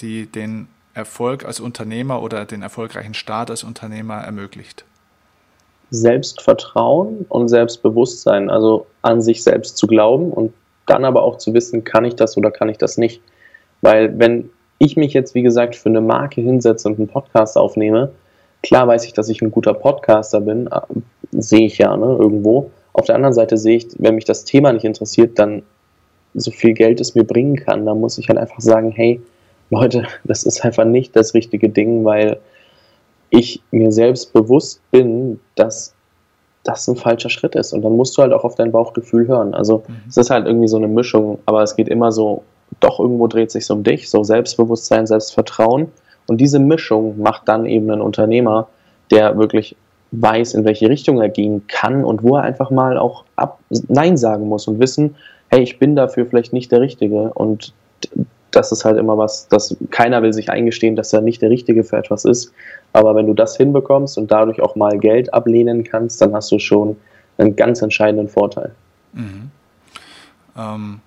die 0.00 0.26
den 0.26 0.68
Erfolg 0.98 1.44
als 1.44 1.60
Unternehmer 1.60 2.22
oder 2.22 2.44
den 2.44 2.60
erfolgreichen 2.60 3.14
Start 3.14 3.50
als 3.50 3.62
Unternehmer 3.62 4.16
ermöglicht? 4.16 4.84
Selbstvertrauen 5.90 7.24
und 7.28 7.48
Selbstbewusstsein, 7.48 8.50
also 8.50 8.86
an 9.00 9.22
sich 9.22 9.42
selbst 9.42 9.78
zu 9.78 9.86
glauben 9.86 10.30
und 10.32 10.52
dann 10.86 11.04
aber 11.04 11.22
auch 11.22 11.38
zu 11.38 11.54
wissen, 11.54 11.84
kann 11.84 12.04
ich 12.04 12.16
das 12.16 12.36
oder 12.36 12.50
kann 12.50 12.68
ich 12.68 12.78
das 12.78 12.98
nicht. 12.98 13.22
Weil 13.80 14.18
wenn 14.18 14.50
ich 14.78 14.96
mich 14.96 15.12
jetzt, 15.14 15.34
wie 15.34 15.42
gesagt, 15.42 15.76
für 15.76 15.88
eine 15.88 16.00
Marke 16.00 16.40
hinsetze 16.40 16.88
und 16.88 16.98
einen 16.98 17.08
Podcast 17.08 17.56
aufnehme, 17.56 18.10
klar 18.62 18.88
weiß 18.88 19.04
ich, 19.04 19.12
dass 19.12 19.28
ich 19.28 19.40
ein 19.40 19.52
guter 19.52 19.74
Podcaster 19.74 20.40
bin, 20.40 20.66
äh, 20.66 20.80
sehe 21.32 21.66
ich 21.66 21.78
ja 21.78 21.96
ne, 21.96 22.16
irgendwo. 22.18 22.70
Auf 22.92 23.06
der 23.06 23.14
anderen 23.14 23.34
Seite 23.34 23.56
sehe 23.56 23.76
ich, 23.76 23.86
wenn 23.98 24.16
mich 24.16 24.24
das 24.24 24.44
Thema 24.44 24.72
nicht 24.72 24.84
interessiert, 24.84 25.38
dann 25.38 25.62
so 26.34 26.50
viel 26.50 26.74
Geld 26.74 27.00
es 27.00 27.14
mir 27.14 27.24
bringen 27.24 27.56
kann, 27.56 27.86
dann 27.86 28.00
muss 28.00 28.18
ich 28.18 28.28
halt 28.28 28.38
einfach 28.38 28.60
sagen, 28.60 28.90
hey, 28.90 29.20
Leute, 29.70 30.06
das 30.24 30.44
ist 30.44 30.64
einfach 30.64 30.84
nicht 30.84 31.14
das 31.14 31.34
richtige 31.34 31.68
Ding, 31.68 32.04
weil 32.04 32.38
ich 33.30 33.62
mir 33.70 33.92
selbst 33.92 34.32
bewusst 34.32 34.80
bin, 34.90 35.38
dass 35.54 35.94
das 36.64 36.88
ein 36.88 36.96
falscher 36.96 37.30
Schritt 37.30 37.54
ist. 37.54 37.72
Und 37.72 37.82
dann 37.82 37.96
musst 37.96 38.16
du 38.16 38.22
halt 38.22 38.32
auch 38.32 38.44
auf 38.44 38.54
dein 38.54 38.72
Bauchgefühl 38.72 39.28
hören. 39.28 39.54
Also 39.54 39.84
mhm. 39.86 39.94
es 40.08 40.16
ist 40.16 40.30
halt 40.30 40.46
irgendwie 40.46 40.68
so 40.68 40.76
eine 40.76 40.88
Mischung, 40.88 41.38
aber 41.46 41.62
es 41.62 41.76
geht 41.76 41.88
immer 41.88 42.12
so, 42.12 42.42
doch 42.80 43.00
irgendwo 43.00 43.26
dreht 43.26 43.50
sich 43.50 43.70
um 43.70 43.82
dich, 43.82 44.10
so 44.10 44.22
Selbstbewusstsein, 44.22 45.06
Selbstvertrauen. 45.06 45.88
Und 46.26 46.40
diese 46.40 46.58
Mischung 46.58 47.20
macht 47.20 47.48
dann 47.48 47.64
eben 47.64 47.90
einen 47.90 48.02
Unternehmer, 48.02 48.68
der 49.10 49.38
wirklich 49.38 49.76
weiß, 50.10 50.54
in 50.54 50.64
welche 50.64 50.88
Richtung 50.88 51.20
er 51.20 51.28
gehen 51.28 51.66
kann 51.66 52.04
und 52.04 52.22
wo 52.22 52.36
er 52.36 52.42
einfach 52.42 52.70
mal 52.70 52.98
auch 52.98 53.24
ab 53.36 53.58
Nein 53.88 54.16
sagen 54.16 54.48
muss 54.48 54.66
und 54.68 54.78
wissen, 54.78 55.16
hey, 55.50 55.62
ich 55.62 55.78
bin 55.78 55.96
dafür 55.96 56.26
vielleicht 56.26 56.52
nicht 56.52 56.72
der 56.72 56.80
Richtige. 56.80 57.32
Und 57.34 57.72
das 58.50 58.72
ist 58.72 58.84
halt 58.84 58.98
immer 58.98 59.18
was, 59.18 59.48
dass 59.48 59.76
keiner 59.90 60.22
will 60.22 60.32
sich 60.32 60.50
eingestehen, 60.50 60.96
dass 60.96 61.12
er 61.12 61.20
nicht 61.20 61.42
der 61.42 61.50
Richtige 61.50 61.84
für 61.84 61.96
etwas 61.96 62.24
ist. 62.24 62.52
Aber 62.92 63.14
wenn 63.14 63.26
du 63.26 63.34
das 63.34 63.56
hinbekommst 63.56 64.16
und 64.18 64.30
dadurch 64.30 64.60
auch 64.60 64.74
mal 64.74 64.98
Geld 64.98 65.32
ablehnen 65.34 65.84
kannst, 65.84 66.20
dann 66.20 66.34
hast 66.34 66.50
du 66.50 66.58
schon 66.58 66.96
einen 67.36 67.56
ganz 67.56 67.82
entscheidenden 67.82 68.28
Vorteil. 68.28 68.74
Mhm. 69.12 69.50
Ähm, 70.56 71.00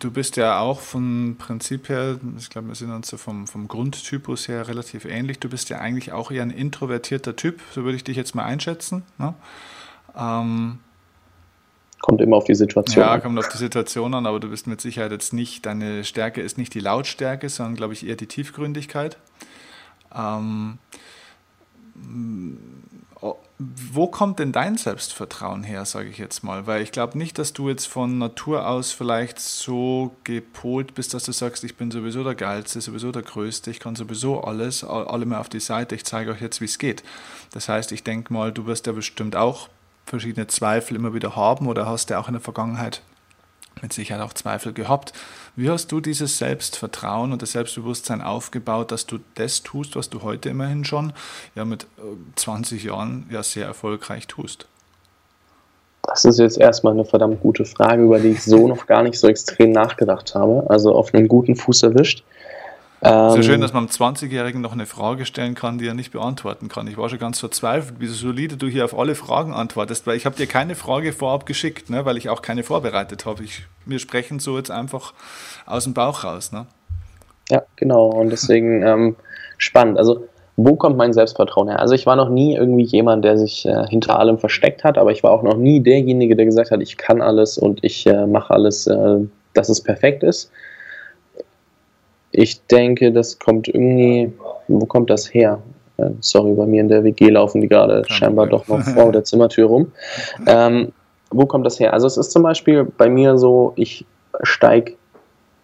du 0.00 0.10
bist 0.10 0.36
ja 0.36 0.60
auch 0.60 0.80
vom 0.80 1.36
Prinzip 1.38 1.88
her, 1.88 2.18
ich 2.38 2.50
glaube, 2.50 2.68
wir 2.68 2.74
sind 2.74 2.92
uns 2.92 3.08
so 3.08 3.16
vom, 3.16 3.46
vom 3.46 3.68
Grundtypus 3.68 4.48
her 4.48 4.68
relativ 4.68 5.04
ähnlich. 5.04 5.40
Du 5.40 5.48
bist 5.48 5.70
ja 5.70 5.78
eigentlich 5.78 6.12
auch 6.12 6.30
eher 6.30 6.42
ein 6.42 6.50
introvertierter 6.50 7.36
Typ, 7.36 7.60
so 7.72 7.84
würde 7.84 7.96
ich 7.96 8.04
dich 8.04 8.16
jetzt 8.16 8.34
mal 8.34 8.44
einschätzen. 8.44 9.02
Ne? 9.18 9.34
Ähm, 10.16 10.78
Kommt 12.04 12.20
immer 12.20 12.36
auf 12.36 12.44
die 12.44 12.54
Situation 12.54 13.00
ja, 13.00 13.12
an. 13.12 13.18
Ja, 13.18 13.20
kommt 13.22 13.38
auf 13.38 13.48
die 13.48 13.56
Situation 13.56 14.12
an, 14.12 14.26
aber 14.26 14.38
du 14.38 14.50
bist 14.50 14.66
mit 14.66 14.78
Sicherheit 14.78 15.10
jetzt 15.10 15.32
nicht, 15.32 15.64
deine 15.64 16.04
Stärke 16.04 16.42
ist 16.42 16.58
nicht 16.58 16.74
die 16.74 16.80
Lautstärke, 16.80 17.48
sondern 17.48 17.76
glaube 17.76 17.94
ich 17.94 18.06
eher 18.06 18.14
die 18.14 18.26
Tiefgründigkeit. 18.26 19.16
Ähm, 20.14 20.76
wo 23.58 24.06
kommt 24.08 24.38
denn 24.38 24.52
dein 24.52 24.76
Selbstvertrauen 24.76 25.62
her, 25.62 25.86
sage 25.86 26.10
ich 26.10 26.18
jetzt 26.18 26.44
mal? 26.44 26.66
Weil 26.66 26.82
ich 26.82 26.92
glaube 26.92 27.16
nicht, 27.16 27.38
dass 27.38 27.54
du 27.54 27.70
jetzt 27.70 27.86
von 27.86 28.18
Natur 28.18 28.68
aus 28.68 28.92
vielleicht 28.92 29.40
so 29.40 30.14
gepolt 30.24 30.94
bist, 30.94 31.14
dass 31.14 31.24
du 31.24 31.32
sagst, 31.32 31.64
ich 31.64 31.74
bin 31.74 31.90
sowieso 31.90 32.22
der 32.22 32.34
Geilste, 32.34 32.82
sowieso 32.82 33.12
der 33.12 33.22
Größte, 33.22 33.70
ich 33.70 33.80
kann 33.80 33.96
sowieso 33.96 34.42
alles, 34.42 34.84
alle 34.84 35.24
mal 35.24 35.38
auf 35.38 35.48
die 35.48 35.60
Seite, 35.60 35.94
ich 35.94 36.04
zeige 36.04 36.32
euch 36.32 36.42
jetzt, 36.42 36.60
wie 36.60 36.66
es 36.66 36.78
geht. 36.78 37.02
Das 37.54 37.70
heißt, 37.70 37.92
ich 37.92 38.02
denke 38.02 38.30
mal, 38.30 38.52
du 38.52 38.66
wirst 38.66 38.86
ja 38.86 38.92
bestimmt 38.92 39.36
auch 39.36 39.70
verschiedene 40.04 40.46
Zweifel 40.46 40.96
immer 40.96 41.14
wieder 41.14 41.36
haben 41.36 41.66
oder 41.66 41.86
hast 41.86 42.10
ja 42.10 42.18
auch 42.18 42.28
in 42.28 42.34
der 42.34 42.40
Vergangenheit 42.40 43.02
mit 43.82 43.92
Sicherheit 43.92 44.22
auch 44.22 44.32
Zweifel 44.32 44.72
gehabt. 44.72 45.12
Wie 45.56 45.70
hast 45.70 45.92
du 45.92 46.00
dieses 46.00 46.38
Selbstvertrauen 46.38 47.32
und 47.32 47.42
das 47.42 47.52
Selbstbewusstsein 47.52 48.22
aufgebaut, 48.22 48.92
dass 48.92 49.06
du 49.06 49.18
das 49.34 49.62
tust, 49.62 49.96
was 49.96 50.10
du 50.10 50.22
heute 50.22 50.48
immerhin 50.48 50.84
schon 50.84 51.12
ja 51.54 51.64
mit 51.64 51.86
20 52.36 52.84
äh, 52.84 52.88
Jahren 52.88 53.26
ja 53.30 53.42
sehr 53.42 53.66
erfolgreich 53.66 54.26
tust? 54.26 54.66
Das 56.06 56.24
ist 56.24 56.38
jetzt 56.38 56.58
erstmal 56.58 56.92
eine 56.92 57.04
verdammt 57.04 57.40
gute 57.40 57.64
Frage, 57.64 58.02
über 58.02 58.20
die 58.20 58.28
ich 58.28 58.42
so 58.42 58.68
noch 58.68 58.86
gar 58.86 59.02
nicht 59.02 59.18
so 59.18 59.28
extrem 59.28 59.72
nachgedacht 59.72 60.34
habe. 60.34 60.64
Also 60.68 60.94
auf 60.94 61.14
einem 61.14 61.28
guten 61.28 61.56
Fuß 61.56 61.82
erwischt. 61.84 62.24
Ähm, 63.04 63.30
Sehr 63.32 63.42
schön, 63.42 63.60
dass 63.60 63.74
man 63.74 63.84
einem 63.84 63.90
20-Jährigen 63.90 64.62
noch 64.62 64.72
eine 64.72 64.86
Frage 64.86 65.26
stellen 65.26 65.54
kann, 65.54 65.76
die 65.76 65.86
er 65.86 65.92
nicht 65.92 66.10
beantworten 66.10 66.68
kann. 66.68 66.86
Ich 66.86 66.96
war 66.96 67.10
schon 67.10 67.18
ganz 67.18 67.38
verzweifelt, 67.38 68.00
wie 68.00 68.06
solide 68.06 68.56
du 68.56 68.66
hier 68.66 68.84
auf 68.84 68.98
alle 68.98 69.14
Fragen 69.14 69.52
antwortest, 69.52 70.06
weil 70.06 70.16
ich 70.16 70.24
habe 70.24 70.36
dir 70.36 70.46
keine 70.46 70.74
Frage 70.74 71.12
vorab 71.12 71.44
geschickt, 71.44 71.90
ne, 71.90 72.06
weil 72.06 72.16
ich 72.16 72.30
auch 72.30 72.40
keine 72.40 72.62
vorbereitet 72.62 73.26
habe. 73.26 73.44
Ich, 73.44 73.64
wir 73.84 73.98
sprechen 73.98 74.38
so 74.38 74.56
jetzt 74.56 74.70
einfach 74.70 75.12
aus 75.66 75.84
dem 75.84 75.92
Bauch 75.92 76.24
raus. 76.24 76.50
Ne? 76.50 76.66
Ja, 77.50 77.62
genau. 77.76 78.06
Und 78.06 78.30
deswegen 78.30 78.82
ähm, 78.82 79.16
spannend. 79.58 79.98
Also 79.98 80.26
wo 80.56 80.76
kommt 80.76 80.96
mein 80.96 81.12
Selbstvertrauen 81.12 81.68
her? 81.68 81.80
Also 81.80 81.94
ich 81.94 82.06
war 82.06 82.16
noch 82.16 82.30
nie 82.30 82.54
irgendwie 82.54 82.84
jemand, 82.84 83.24
der 83.24 83.36
sich 83.36 83.66
äh, 83.66 83.86
hinter 83.88 84.18
allem 84.18 84.38
versteckt 84.38 84.82
hat, 84.82 84.96
aber 84.96 85.10
ich 85.10 85.22
war 85.22 85.32
auch 85.32 85.42
noch 85.42 85.56
nie 85.56 85.80
derjenige, 85.80 86.36
der 86.36 86.46
gesagt 86.46 86.70
hat, 86.70 86.80
ich 86.80 86.96
kann 86.96 87.20
alles 87.20 87.58
und 87.58 87.82
ich 87.82 88.06
äh, 88.06 88.26
mache 88.26 88.54
alles, 88.54 88.86
äh, 88.86 89.18
dass 89.52 89.68
es 89.68 89.82
perfekt 89.82 90.22
ist. 90.22 90.50
Ich 92.36 92.66
denke, 92.66 93.12
das 93.12 93.38
kommt 93.38 93.68
irgendwie, 93.68 94.32
wo 94.66 94.86
kommt 94.86 95.08
das 95.08 95.32
her? 95.32 95.60
Äh, 95.98 96.10
sorry, 96.18 96.52
bei 96.54 96.66
mir 96.66 96.80
in 96.80 96.88
der 96.88 97.04
WG 97.04 97.30
laufen 97.30 97.60
die 97.60 97.68
gerade 97.68 98.02
scheinbar 98.08 98.48
doch 98.48 98.66
noch 98.66 98.82
vor 98.94 99.12
der 99.12 99.22
Zimmertür 99.22 99.68
rum. 99.68 99.92
Ähm, 100.46 100.92
wo 101.30 101.46
kommt 101.46 101.64
das 101.64 101.78
her? 101.78 101.92
Also 101.92 102.08
es 102.08 102.16
ist 102.16 102.32
zum 102.32 102.42
Beispiel 102.42 102.84
bei 102.84 103.08
mir 103.08 103.38
so, 103.38 103.72
ich 103.76 104.04
steige, 104.42 104.94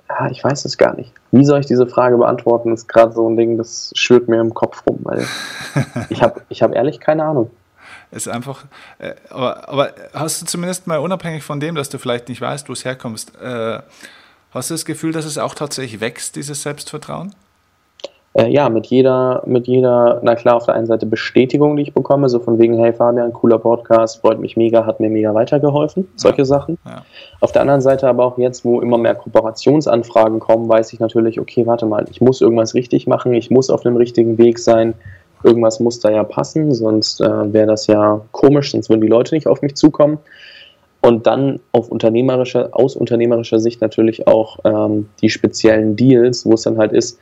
ja, 0.09 0.31
ich 0.31 0.45
weiß 0.45 0.65
es 0.65 0.79
gar 0.79 0.95
nicht. 0.95 1.12
Wie 1.33 1.45
soll 1.45 1.59
ich 1.59 1.67
diese 1.67 1.89
Frage 1.89 2.17
beantworten? 2.17 2.71
Das 2.71 2.83
ist 2.83 2.89
gerade 2.89 3.12
so 3.12 3.29
ein 3.29 3.37
Ding, 3.37 3.59
das 3.59 3.93
schwirrt 3.97 4.29
mir 4.29 4.41
im 4.41 4.55
Kopf 4.55 4.85
rum, 4.87 5.00
weil 5.03 5.27
ich 6.09 6.23
habe 6.23 6.43
ich 6.50 6.62
hab 6.62 6.73
ehrlich 6.73 7.00
keine 7.00 7.25
Ahnung. 7.25 7.50
Es 8.12 8.27
ist 8.27 8.33
einfach, 8.33 8.65
äh, 8.99 9.15
aber, 9.29 9.69
aber 9.69 9.91
hast 10.15 10.41
du 10.41 10.47
zumindest 10.47 10.87
mal 10.87 10.99
unabhängig 10.99 11.43
von 11.43 11.59
dem, 11.59 11.75
dass 11.75 11.89
du 11.89 11.99
vielleicht 11.99 12.29
nicht 12.29 12.41
weißt, 12.41 12.69
wo 12.69 12.73
es 12.73 12.85
herkommst, 12.85 13.33
äh, 13.43 13.81
Hast 14.52 14.71
du 14.71 14.75
das 14.75 14.85
Gefühl, 14.85 15.12
dass 15.12 15.26
es 15.26 15.38
auch 15.38 15.54
tatsächlich 15.54 16.00
wächst, 16.00 16.35
dieses 16.35 16.62
Selbstvertrauen? 16.62 17.35
Äh, 18.33 18.49
ja, 18.49 18.69
mit 18.69 18.87
jeder, 18.87 19.42
mit 19.45 19.66
jeder, 19.66 20.21
na 20.23 20.37
klar, 20.37 20.57
auf 20.57 20.66
der 20.66 20.75
einen 20.75 20.87
Seite 20.87 21.04
Bestätigung, 21.04 21.76
die 21.76 21.83
ich 21.83 21.95
bekomme, 21.95 22.28
so 22.28 22.38
von 22.38 22.59
wegen, 22.59 22.78
hey 22.78 22.92
Fabian, 22.92 23.33
cooler 23.33 23.59
Podcast, 23.59 24.21
freut 24.21 24.38
mich 24.38 24.57
mega, 24.57 24.87
hat 24.87 25.00
mir 25.00 25.11
mega 25.11 25.35
weitergeholfen, 25.35 26.07
solche 26.14 26.38
ja. 26.38 26.45
Sachen. 26.45 26.78
Ja. 26.85 27.04
Auf 27.40 27.50
der 27.50 27.62
anderen 27.62 27.80
Seite 27.80 28.09
aber 28.09 28.25
auch 28.25 28.38
jetzt, 28.38 28.64
wo 28.64 28.80
immer 28.80 28.99
mehr 28.99 29.16
Kooperationsanfragen 29.16 30.38
kommen, 30.38 30.69
weiß 30.69 30.92
ich 30.92 31.00
natürlich, 31.00 31.40
okay, 31.40 31.66
warte 31.66 31.87
mal, 31.87 32.07
ich 32.09 32.21
muss 32.21 32.40
irgendwas 32.40 32.75
richtig 32.75 33.09
machen, 33.09 33.35
ich 33.35 33.50
muss 33.50 33.69
auf 33.69 33.83
dem 33.83 33.97
richtigen 33.97 34.38
Weg 34.38 34.61
sein, 34.61 34.95
irgendwas 35.42 35.80
muss 35.80 35.99
da 35.99 36.11
ja 36.11 36.23
passen, 36.23 36.73
sonst 36.73 37.21
äh, 37.21 37.52
wäre 37.52 37.66
das 37.66 37.88
ja 37.88 38.21
komisch, 38.30 38.71
sonst 38.71 38.90
würden 38.90 39.00
die 39.00 39.09
Leute 39.09 39.35
nicht 39.35 39.49
auf 39.49 39.61
mich 39.62 39.75
zukommen. 39.75 40.19
Und 41.02 41.26
dann 41.26 41.61
auf 41.73 41.88
unternehmerischer, 41.88 42.69
aus 42.73 42.95
unternehmerischer 42.95 43.59
Sicht 43.59 43.80
natürlich 43.80 44.26
auch 44.26 44.59
ähm, 44.64 45.08
die 45.23 45.30
speziellen 45.30 45.97
Deals, 45.97 46.45
wo 46.45 46.52
es 46.54 46.63
dann 46.63 46.76
halt 46.76 46.93
ist, 46.93 47.19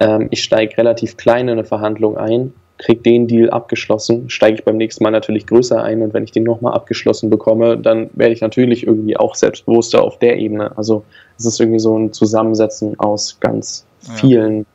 ähm, 0.00 0.28
ich 0.30 0.42
steige 0.42 0.76
relativ 0.78 1.16
klein 1.16 1.48
in 1.48 1.52
eine 1.52 1.64
Verhandlung 1.64 2.16
ein, 2.16 2.52
kriege 2.78 3.00
den 3.00 3.28
Deal 3.28 3.50
abgeschlossen, 3.50 4.28
steige 4.28 4.56
ich 4.56 4.64
beim 4.64 4.76
nächsten 4.76 5.04
Mal 5.04 5.10
natürlich 5.10 5.46
größer 5.46 5.80
ein 5.82 6.02
und 6.02 6.14
wenn 6.14 6.24
ich 6.24 6.32
den 6.32 6.42
nochmal 6.42 6.74
abgeschlossen 6.74 7.30
bekomme, 7.30 7.78
dann 7.78 8.10
werde 8.14 8.32
ich 8.32 8.40
natürlich 8.40 8.86
irgendwie 8.86 9.16
auch 9.16 9.36
selbstbewusster 9.36 10.02
auf 10.02 10.18
der 10.18 10.38
Ebene. 10.38 10.76
Also 10.76 11.04
es 11.38 11.46
ist 11.46 11.60
irgendwie 11.60 11.78
so 11.78 11.96
ein 11.96 12.12
Zusammensetzen 12.12 12.98
aus 12.98 13.38
ganz 13.38 13.86
vielen 14.00 14.66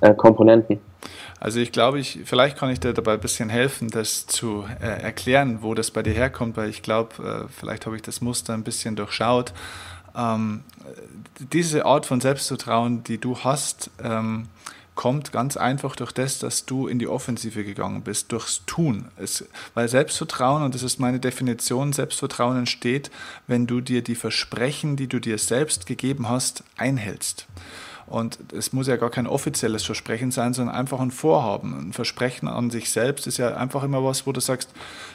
äh, 0.00 0.12
Komponenten. 0.14 0.80
Also 1.38 1.60
ich 1.60 1.70
glaube, 1.70 1.98
ich, 2.00 2.20
vielleicht 2.24 2.56
kann 2.56 2.70
ich 2.70 2.80
dir 2.80 2.94
dabei 2.94 3.14
ein 3.14 3.20
bisschen 3.20 3.50
helfen, 3.50 3.90
das 3.90 4.26
zu 4.26 4.64
äh, 4.80 5.02
erklären, 5.02 5.58
wo 5.60 5.74
das 5.74 5.90
bei 5.90 6.02
dir 6.02 6.14
herkommt, 6.14 6.56
weil 6.56 6.70
ich 6.70 6.82
glaube, 6.82 7.46
äh, 7.46 7.52
vielleicht 7.52 7.86
habe 7.86 7.96
ich 7.96 8.02
das 8.02 8.20
Muster 8.20 8.54
ein 8.54 8.64
bisschen 8.64 8.96
durchschaut. 8.96 9.52
Ähm, 10.16 10.64
diese 11.52 11.84
Art 11.84 12.06
von 12.06 12.20
Selbstvertrauen, 12.20 13.04
die 13.04 13.18
du 13.18 13.38
hast, 13.40 13.90
ähm, 14.02 14.48
kommt 14.94 15.30
ganz 15.30 15.58
einfach 15.58 15.94
durch 15.94 16.10
das, 16.10 16.38
dass 16.38 16.64
du 16.64 16.88
in 16.88 16.98
die 16.98 17.06
Offensive 17.06 17.64
gegangen 17.64 18.02
bist, 18.02 18.32
durchs 18.32 18.64
Tun. 18.64 19.04
Es, 19.18 19.44
weil 19.74 19.88
Selbstvertrauen, 19.88 20.62
und 20.62 20.74
das 20.74 20.82
ist 20.82 20.98
meine 20.98 21.20
Definition, 21.20 21.92
Selbstvertrauen 21.92 22.56
entsteht, 22.56 23.10
wenn 23.46 23.66
du 23.66 23.82
dir 23.82 24.02
die 24.02 24.14
Versprechen, 24.14 24.96
die 24.96 25.06
du 25.06 25.20
dir 25.20 25.36
selbst 25.36 25.86
gegeben 25.86 26.30
hast, 26.30 26.64
einhältst. 26.78 27.46
Und 28.06 28.38
es 28.52 28.72
muss 28.72 28.86
ja 28.86 28.96
gar 28.96 29.10
kein 29.10 29.26
offizielles 29.26 29.84
Versprechen 29.84 30.30
sein, 30.30 30.54
sondern 30.54 30.76
einfach 30.76 31.00
ein 31.00 31.10
Vorhaben. 31.10 31.88
Ein 31.88 31.92
Versprechen 31.92 32.46
an 32.48 32.70
sich 32.70 32.90
selbst 32.90 33.26
ist 33.26 33.38
ja 33.38 33.56
einfach 33.56 33.82
immer 33.82 34.04
was, 34.04 34.26
wo 34.26 34.32
du 34.32 34.40
sagst, 34.40 34.70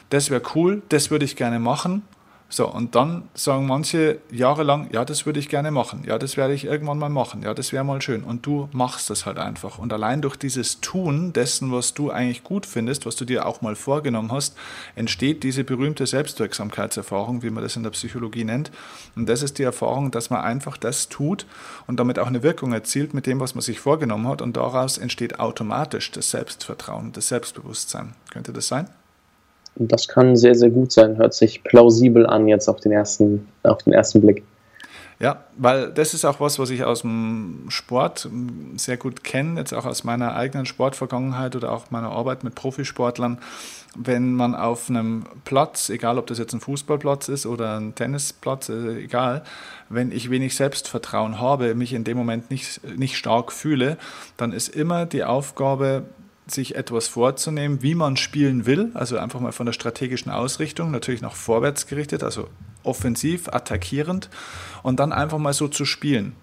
das 0.10 0.30
wäre 0.30 0.42
cool, 0.56 0.82
das 0.90 1.10
würde 1.10 1.26
ich 1.26 1.36
gerne 1.36 1.60
machen 1.60 2.04
so, 2.54 2.68
und 2.68 2.96
dann 2.96 3.30
sagen 3.34 3.66
manche 3.66 4.20
jahrelang, 4.30 4.90
ja, 4.92 5.06
das 5.06 5.26
würde 5.26 5.40
ich 5.40 5.48
gerne 5.48 5.72
machen, 5.72 6.04
ja, 6.06 6.20
das 6.20 6.36
werde 6.36 6.54
ich 6.54 6.66
irgendwann 6.66 7.00
mal 7.00 7.10
machen, 7.10 7.44
ja, 7.44 7.54
das 7.54 7.72
wäre 7.72 7.86
mal 7.86 8.02
schön. 8.02 8.26
Und 8.26 8.46
du 8.46 8.68
machst 8.74 9.10
das 9.10 9.26
halt 9.26 9.38
einfach. 9.38 9.80
Und 9.80 9.94
allein 9.94 10.22
durch 10.22 10.36
dieses 10.36 10.82
Tun 10.82 11.32
dessen, 11.32 11.72
was 11.72 11.94
du 11.94 12.12
eigentlich 12.12 12.44
gut 12.44 12.66
findest, 12.66 13.06
was 13.06 13.16
du 13.16 13.24
dir 13.24 13.46
auch 13.46 13.62
mal 13.62 13.78
vorgenommen 13.78 14.34
hast, 14.34 14.58
entsteht 14.96 15.44
diese 15.44 15.64
berühmte 15.64 16.06
Selbstwirksamkeitserfahrung, 16.06 17.42
wie 17.42 17.52
man 17.52 17.64
das 17.64 17.78
in 17.78 17.84
der 17.84 17.92
Psychologie 17.92 18.44
nennt. 18.44 18.70
Und 19.16 19.30
das 19.30 19.44
ist 19.44 19.58
die 19.58 19.64
Erfahrung, 19.64 20.12
dass 20.12 20.30
man 20.30 20.42
einfach 20.42 20.76
das 20.76 21.08
tut 21.08 21.46
und 21.88 22.02
damit 22.02 22.20
auch 22.20 22.28
eine 22.28 22.44
Wirkung 22.44 22.74
erzielt 22.74 23.14
mit 23.14 23.28
dem, 23.28 23.40
was 23.40 23.56
man 23.56 23.62
sich 23.62 23.80
vorgenommen 23.80 24.28
hat. 24.28 24.42
Und 24.42 24.58
daraus 24.58 24.98
entsteht 24.98 25.40
automatisch 25.40 26.12
das 26.12 26.32
Selbstvertrauen, 26.32 27.14
das 27.14 27.30
Selbstbewusstsein. 27.30 28.14
Könnte 28.30 28.52
das 28.52 28.68
sein? 28.68 28.90
Das 29.76 30.08
kann 30.08 30.36
sehr, 30.36 30.56
sehr 30.56 30.70
gut 30.70 30.92
sein. 30.92 31.18
Hört 31.18 31.34
sich 31.34 31.64
plausibel 31.64 32.26
an 32.26 32.48
jetzt 32.48 32.68
auf 32.68 32.80
den 32.80 32.92
ersten, 32.92 33.48
auf 33.64 33.84
den 33.84 33.94
ersten 33.94 34.22
Blick. 34.22 34.44
Ja, 35.22 35.44
weil 35.56 35.92
das 35.92 36.16
ist 36.16 36.26
auch 36.26 36.40
was, 36.40 36.58
was 36.58 36.72
ich 36.72 36.84
aus 36.84 37.02
dem 37.02 37.66
Sport 37.70 38.28
sehr 38.76 38.98
gut 38.98 39.24
kenne, 39.24 39.60
jetzt 39.60 39.72
auch 39.72 39.86
aus 39.86 40.04
meiner 40.04 40.34
eigenen 40.34 40.66
Sportvergangenheit 40.66 41.56
oder 41.56 41.72
auch 41.72 41.92
meiner 41.92 42.10
Arbeit 42.10 42.44
mit 42.44 42.56
Profisportlern. 42.56 43.38
Wenn 43.96 44.34
man 44.34 44.56
auf 44.56 44.90
einem 44.90 45.26
Platz, 45.46 45.90
egal 45.90 46.18
ob 46.18 46.26
das 46.26 46.40
jetzt 46.40 46.54
ein 46.54 46.60
Fußballplatz 46.60 47.28
ist 47.28 47.46
oder 47.46 47.78
ein 47.80 47.94
Tennisplatz, 47.94 48.70
äh, 48.70 49.04
egal, 49.04 49.44
wenn 49.90 50.12
ich 50.12 50.32
wenig 50.32 50.56
Selbstvertrauen 50.56 51.40
habe, 51.40 51.76
mich 51.76 51.94
in 51.94 52.04
dem 52.04 52.18
Moment 52.18 52.50
nicht, 52.50 52.82
nicht 52.98 53.16
stark 53.16 53.52
fühle, 53.52 53.98
dann 54.38 54.52
ist 54.52 54.70
immer 54.70 55.06
die 55.06 55.24
Aufgabe, 55.24 56.06
sich 56.48 56.76
etwas 56.76 57.08
vorzunehmen, 57.08 57.82
wie 57.82 57.96
man 57.96 58.18
spielen 58.18 58.66
will, 58.66 58.92
also 58.94 59.18
einfach 59.18 59.40
mal 59.40 59.52
von 59.52 59.66
der 59.66 59.74
strategischen 59.74 60.32
Ausrichtung, 60.32 60.92
natürlich 60.92 61.22
nach 61.22 61.36
vorwärts 61.36 61.88
gerichtet, 61.88 62.24
also 62.24 62.50
offensiv, 62.84 63.48
attackierend 63.50 64.30
und 64.84 65.00
dann 65.00 65.14
einfach 65.14 65.38
mal 65.38 65.54
so 65.54 65.68
zu 65.68 65.86
spielen 65.86 66.36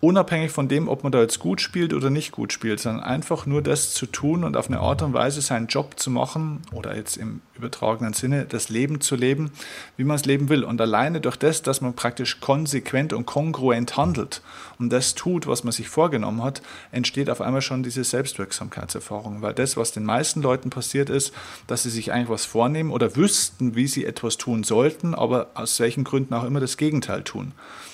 unabhängig 0.00 0.52
von 0.52 0.68
dem, 0.68 0.88
ob 0.88 1.02
man 1.02 1.12
da 1.12 1.20
jetzt 1.20 1.40
gut 1.40 1.60
spielt 1.60 1.92
oder 1.92 2.10
nicht 2.10 2.32
gut 2.32 2.52
spielt, 2.52 2.80
sondern 2.80 3.02
einfach 3.02 3.46
nur 3.46 3.62
das 3.62 3.94
zu 3.94 4.06
tun 4.06 4.44
und 4.44 4.56
auf 4.56 4.68
eine 4.68 4.80
Art 4.80 5.02
und 5.02 5.12
Weise 5.12 5.40
seinen 5.40 5.66
Job 5.66 5.98
zu 5.98 6.10
machen 6.10 6.62
oder 6.72 6.96
jetzt 6.96 7.16
im 7.16 7.40
übertragenen 7.56 8.12
Sinne 8.12 8.44
das 8.44 8.68
Leben 8.68 9.00
zu 9.00 9.16
leben, 9.16 9.50
wie 9.96 10.04
man 10.04 10.14
es 10.14 10.24
leben 10.24 10.48
will. 10.48 10.62
Und 10.62 10.80
alleine 10.80 11.20
durch 11.20 11.36
das, 11.36 11.62
dass 11.62 11.80
man 11.80 11.94
praktisch 11.94 12.40
konsequent 12.40 13.12
und 13.12 13.26
kongruent 13.26 13.96
handelt 13.96 14.42
und 14.78 14.90
das 14.90 15.14
tut, 15.16 15.48
was 15.48 15.64
man 15.64 15.72
sich 15.72 15.88
vorgenommen 15.88 16.42
hat, 16.42 16.62
entsteht 16.92 17.28
auf 17.28 17.40
einmal 17.40 17.62
schon 17.62 17.82
diese 17.82 18.04
Selbstwirksamkeitserfahrung. 18.04 19.42
Weil 19.42 19.54
das, 19.54 19.76
was 19.76 19.92
den 19.92 20.04
meisten 20.04 20.42
Leuten 20.42 20.70
passiert 20.70 21.10
ist, 21.10 21.32
dass 21.66 21.82
sie 21.82 21.90
sich 21.90 22.12
eigentlich 22.12 22.28
was 22.28 22.44
vornehmen 22.44 22.92
oder 22.92 23.16
wüssten, 23.16 23.74
wie 23.74 23.88
sie 23.88 24.04
etwas 24.04 24.36
tun 24.36 24.62
sollten, 24.62 25.14
aber 25.14 25.48
aus 25.54 25.80
welchen 25.80 26.04
Gründen 26.04 26.34
auch 26.34 26.44
immer 26.44 26.60
das 26.60 26.76
Gegenteil 26.76 27.24
tun. 27.24 27.52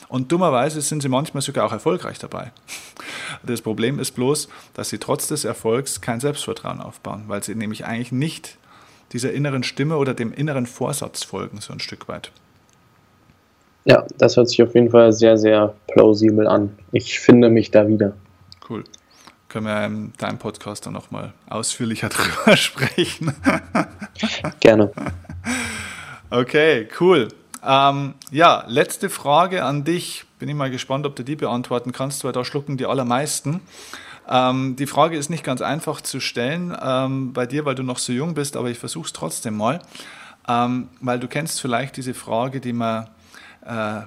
Und 0.09 0.33
dummerweise 0.33 0.81
sind 0.81 1.03
sie 1.03 1.09
manchmal 1.09 1.43
sogar 1.43 1.67
auch 1.67 1.73
erfolgreich 1.73 2.19
dabei. 2.19 2.53
Das 3.43 3.63
Problem 3.63 3.99
ist 3.99 4.13
bloß, 4.13 4.49
dass 4.75 4.89
sie 4.89 4.99
trotz 4.99 5.29
des 5.29 5.45
Erfolgs 5.45 6.01
kein 6.01 6.21
Selbstvertrauen 6.21 6.81
aufbauen, 6.81 7.25
weil 7.27 7.43
sie 7.43 7.55
nämlich 7.55 7.85
eigentlich 7.85 8.13
nicht 8.13 8.59
dieser 9.13 9.33
inneren 9.33 9.63
Stimme 9.63 9.97
oder 9.97 10.15
dem 10.15 10.33
inneren 10.33 10.67
Vorsatz 10.67 11.23
folgen, 11.25 11.61
so 11.61 11.73
ein 11.73 11.81
Stück 11.81 12.09
weit. 12.09 12.31
Ja, 13.85 14.07
das 14.19 14.37
hört 14.37 14.49
sich 14.49 14.63
auf 14.63 14.75
jeden 14.75 14.91
Fall 14.91 15.13
sehr, 15.13 15.37
sehr 15.37 15.75
plausibel 15.89 16.47
an. 16.47 16.77
Ich 16.91 17.21
finde 17.21 17.51
mich 17.51 17.71
da 17.71 17.87
wieder. 17.87 18.15
Cool. 18.69 18.85
können 19.49 19.67
wir 19.67 19.85
in 19.85 20.13
deinem 20.19 20.39
Podcast 20.39 20.87
dann 20.87 20.95
nochmal 20.95 21.33
ausführlicher 21.49 22.09
drüber 22.11 22.57
sprechen. 22.57 23.33
Gerne. 24.61 24.91
Okay, 26.31 26.89
cool. 26.99 27.29
Ähm, 27.67 28.15
ja, 28.31 28.65
letzte 28.69 29.09
Frage 29.09 29.65
an 29.65 29.85
dich. 29.85 30.25
Bin 30.39 30.49
ich 30.49 30.55
mal 30.55 30.71
gespannt, 30.71 31.07
ob 31.07 31.17
du 31.17 31.23
die 31.23 31.37
beantworten 31.37 31.93
kannst, 31.93 32.25
weil 32.25 32.33
da 32.33 32.45
schlucken 32.45 32.77
die 32.77 32.87
allermeisten. 32.87 33.61
Ähm, 34.29 34.77
die 34.77 34.87
Frage 34.87 35.17
ist 35.17 35.31
nicht 35.31 35.45
ganz 35.45 35.61
einfach 35.63 36.01
zu 36.01 36.21
stellen 36.21 36.77
ähm, 36.83 37.33
bei 37.33 37.47
dir, 37.47 37.65
weil 37.65 37.75
du 37.75 37.83
noch 37.83 37.99
so 37.99 38.13
jung 38.13 38.35
bist, 38.35 38.57
aber 38.57 38.71
ich 38.71 38.79
versuche 38.79 39.07
es 39.07 39.13
trotzdem 39.13 39.57
mal, 39.57 39.81
ähm, 40.49 40.89
weil 41.01 41.19
du 41.19 41.29
kennst 41.29 41.61
vielleicht 41.61 41.97
diese 41.97 42.15
Frage, 42.15 42.61
die 42.61 42.73
man 42.73 43.09
äh, 43.67 44.03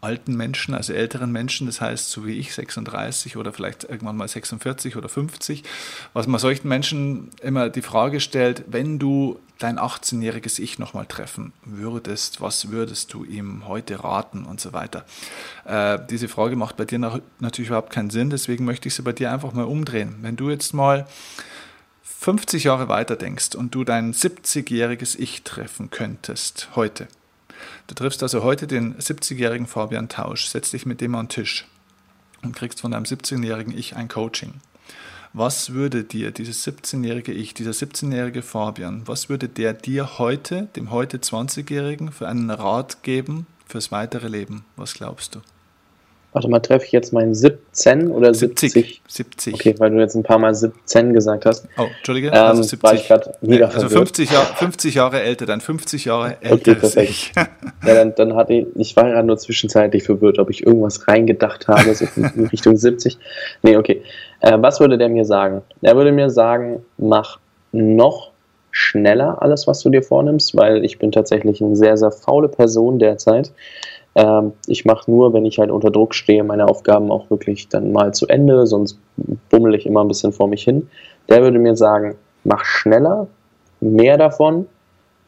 alten 0.00 0.36
Menschen, 0.36 0.74
also 0.74 0.92
älteren 0.92 1.32
Menschen, 1.32 1.66
das 1.66 1.80
heißt 1.80 2.10
so 2.10 2.26
wie 2.26 2.38
ich 2.38 2.54
36 2.54 3.36
oder 3.36 3.52
vielleicht 3.52 3.84
irgendwann 3.84 4.16
mal 4.16 4.28
46 4.28 4.96
oder 4.96 5.08
50, 5.08 5.64
was 6.12 6.28
man 6.28 6.38
solchen 6.38 6.68
Menschen 6.68 7.30
immer 7.42 7.68
die 7.68 7.82
Frage 7.82 8.20
stellt, 8.20 8.64
wenn 8.68 8.98
du 9.00 9.40
dein 9.58 9.78
18-jähriges 9.78 10.58
Ich 10.60 10.78
nochmal 10.78 11.06
treffen 11.06 11.52
würdest, 11.64 12.40
was 12.40 12.70
würdest 12.70 13.12
du 13.14 13.24
ihm 13.24 13.66
heute 13.66 14.04
raten 14.04 14.44
und 14.44 14.60
so 14.60 14.72
weiter. 14.72 15.04
Äh, 15.64 15.98
diese 16.10 16.28
Frage 16.28 16.56
macht 16.56 16.76
bei 16.76 16.84
dir 16.84 16.98
nach, 16.98 17.20
natürlich 17.38 17.68
überhaupt 17.68 17.92
keinen 17.92 18.10
Sinn, 18.10 18.30
deswegen 18.30 18.64
möchte 18.64 18.88
ich 18.88 18.94
sie 18.94 19.02
bei 19.02 19.12
dir 19.12 19.32
einfach 19.32 19.52
mal 19.52 19.64
umdrehen. 19.64 20.16
Wenn 20.20 20.36
du 20.36 20.50
jetzt 20.50 20.74
mal 20.74 21.06
50 22.02 22.64
Jahre 22.64 22.88
weiter 22.88 23.16
denkst 23.16 23.54
und 23.54 23.74
du 23.74 23.84
dein 23.84 24.12
70-jähriges 24.12 25.18
Ich 25.18 25.42
treffen 25.42 25.90
könntest 25.90 26.68
heute, 26.74 27.08
Du 27.86 27.94
triffst 27.94 28.22
also 28.22 28.42
heute 28.42 28.66
den 28.66 28.96
70-jährigen 28.96 29.66
Fabian 29.66 30.08
Tausch, 30.08 30.46
setzt 30.46 30.72
dich 30.72 30.86
mit 30.86 31.00
dem 31.00 31.14
an 31.14 31.26
den 31.26 31.30
Tisch 31.30 31.66
und 32.42 32.54
kriegst 32.54 32.80
von 32.80 32.90
deinem 32.90 33.04
17-jährigen 33.04 33.76
Ich 33.76 33.96
ein 33.96 34.08
Coaching. 34.08 34.54
Was 35.38 35.74
würde 35.74 36.02
dir 36.02 36.30
dieses 36.30 36.66
17-jährige 36.66 37.30
Ich, 37.30 37.52
dieser 37.52 37.72
17-jährige 37.72 38.40
Fabian, 38.40 39.02
was 39.04 39.28
würde 39.28 39.50
der 39.50 39.74
dir 39.74 40.18
heute, 40.18 40.68
dem 40.76 40.90
heute 40.90 41.18
20-jährigen, 41.18 42.10
für 42.10 42.26
einen 42.26 42.48
Rat 42.48 43.02
geben 43.02 43.46
fürs 43.66 43.92
weitere 43.92 44.28
Leben? 44.28 44.64
Was 44.76 44.94
glaubst 44.94 45.34
du? 45.34 45.40
Warte 46.36 46.50
mal, 46.50 46.60
treffe 46.60 46.84
ich 46.84 46.92
jetzt 46.92 47.14
meinen 47.14 47.34
17 47.34 48.10
oder 48.10 48.34
70? 48.34 48.72
70. 48.72 49.02
70. 49.08 49.54
Okay, 49.54 49.74
weil 49.78 49.90
du 49.90 50.00
jetzt 50.00 50.16
ein 50.16 50.22
paar 50.22 50.38
Mal 50.38 50.54
17 50.54 51.14
gesagt 51.14 51.46
hast. 51.46 51.66
Oh, 51.78 51.86
Entschuldige, 51.96 52.28
ähm, 52.28 52.34
also 52.34 52.62
70. 52.62 52.82
War 52.82 52.92
ich 52.92 53.08
wieder 53.40 53.72
also 53.72 53.88
50, 53.88 54.30
Jahr, 54.30 54.44
50 54.44 54.94
Jahre 54.96 55.22
älter, 55.22 55.46
dann 55.46 55.62
50 55.62 56.04
Jahre 56.04 56.36
älter. 56.42 56.72
Okay, 56.72 56.74
perfekt. 56.74 57.32
ja, 57.36 57.48
dann, 57.94 58.14
dann 58.16 58.36
hatte 58.36 58.52
ich, 58.52 58.66
ich 58.74 58.94
war 58.96 59.08
ja 59.08 59.22
nur 59.22 59.38
zwischenzeitlich 59.38 60.02
verwirrt, 60.02 60.38
ob 60.38 60.50
ich 60.50 60.66
irgendwas 60.66 61.08
reingedacht 61.08 61.68
habe, 61.68 61.94
so 61.94 62.04
in 62.16 62.46
Richtung 62.52 62.76
70. 62.76 63.16
Nee, 63.62 63.78
okay. 63.78 64.02
Äh, 64.40 64.58
was 64.60 64.78
würde 64.78 64.98
der 64.98 65.08
mir 65.08 65.24
sagen? 65.24 65.62
Er 65.80 65.96
würde 65.96 66.12
mir 66.12 66.28
sagen, 66.28 66.84
mach 66.98 67.38
noch 67.72 68.32
schneller 68.70 69.40
alles, 69.40 69.66
was 69.66 69.80
du 69.80 69.88
dir 69.88 70.02
vornimmst, 70.02 70.54
weil 70.54 70.84
ich 70.84 70.98
bin 70.98 71.12
tatsächlich 71.12 71.62
eine 71.62 71.76
sehr, 71.76 71.96
sehr 71.96 72.10
faule 72.10 72.48
Person 72.48 72.98
derzeit. 72.98 73.52
Ähm, 74.16 74.52
ich 74.66 74.84
mache 74.86 75.10
nur, 75.10 75.32
wenn 75.34 75.44
ich 75.44 75.58
halt 75.58 75.70
unter 75.70 75.90
Druck 75.90 76.14
stehe, 76.14 76.42
meine 76.42 76.66
Aufgaben 76.66 77.12
auch 77.12 77.28
wirklich 77.30 77.68
dann 77.68 77.92
mal 77.92 78.14
zu 78.14 78.26
Ende, 78.26 78.66
sonst 78.66 78.98
bummel 79.50 79.74
ich 79.74 79.86
immer 79.86 80.02
ein 80.02 80.08
bisschen 80.08 80.32
vor 80.32 80.48
mich 80.48 80.64
hin. 80.64 80.88
Der 81.28 81.42
würde 81.42 81.58
mir 81.58 81.76
sagen, 81.76 82.16
mach 82.42 82.64
schneller, 82.64 83.28
mehr 83.80 84.16
davon, 84.16 84.66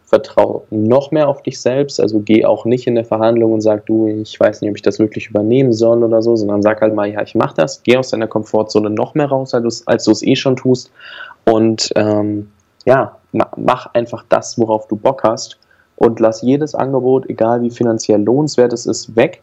vertraue 0.06 0.62
noch 0.70 1.10
mehr 1.10 1.28
auf 1.28 1.42
dich 1.42 1.60
selbst, 1.60 2.00
also 2.00 2.20
geh 2.20 2.46
auch 2.46 2.64
nicht 2.64 2.86
in 2.86 2.94
der 2.94 3.04
Verhandlung 3.04 3.52
und 3.52 3.60
sag, 3.60 3.84
du, 3.84 4.08
ich 4.08 4.40
weiß 4.40 4.62
nicht, 4.62 4.70
ob 4.70 4.76
ich 4.76 4.82
das 4.82 4.98
wirklich 4.98 5.28
übernehmen 5.28 5.74
soll 5.74 6.02
oder 6.02 6.22
so, 6.22 6.34
sondern 6.34 6.62
sag 6.62 6.80
halt 6.80 6.94
mal, 6.94 7.10
ja, 7.10 7.20
ich 7.20 7.34
mach 7.34 7.52
das, 7.52 7.82
geh 7.82 7.98
aus 7.98 8.08
deiner 8.08 8.26
Komfortzone 8.26 8.88
noch 8.88 9.14
mehr 9.14 9.26
raus, 9.26 9.52
als 9.52 10.04
du 10.04 10.10
es 10.10 10.22
eh 10.22 10.34
schon 10.34 10.56
tust 10.56 10.90
und 11.44 11.92
ähm, 11.94 12.50
ja, 12.86 13.18
mach 13.32 13.92
einfach 13.92 14.24
das, 14.30 14.58
worauf 14.58 14.88
du 14.88 14.96
Bock 14.96 15.24
hast 15.24 15.58
und 15.98 16.20
lass 16.20 16.42
jedes 16.42 16.74
Angebot, 16.74 17.28
egal 17.28 17.60
wie 17.62 17.70
finanziell 17.70 18.22
lohnenswert 18.22 18.72
es 18.72 18.86
ist, 18.86 19.16
weg, 19.16 19.42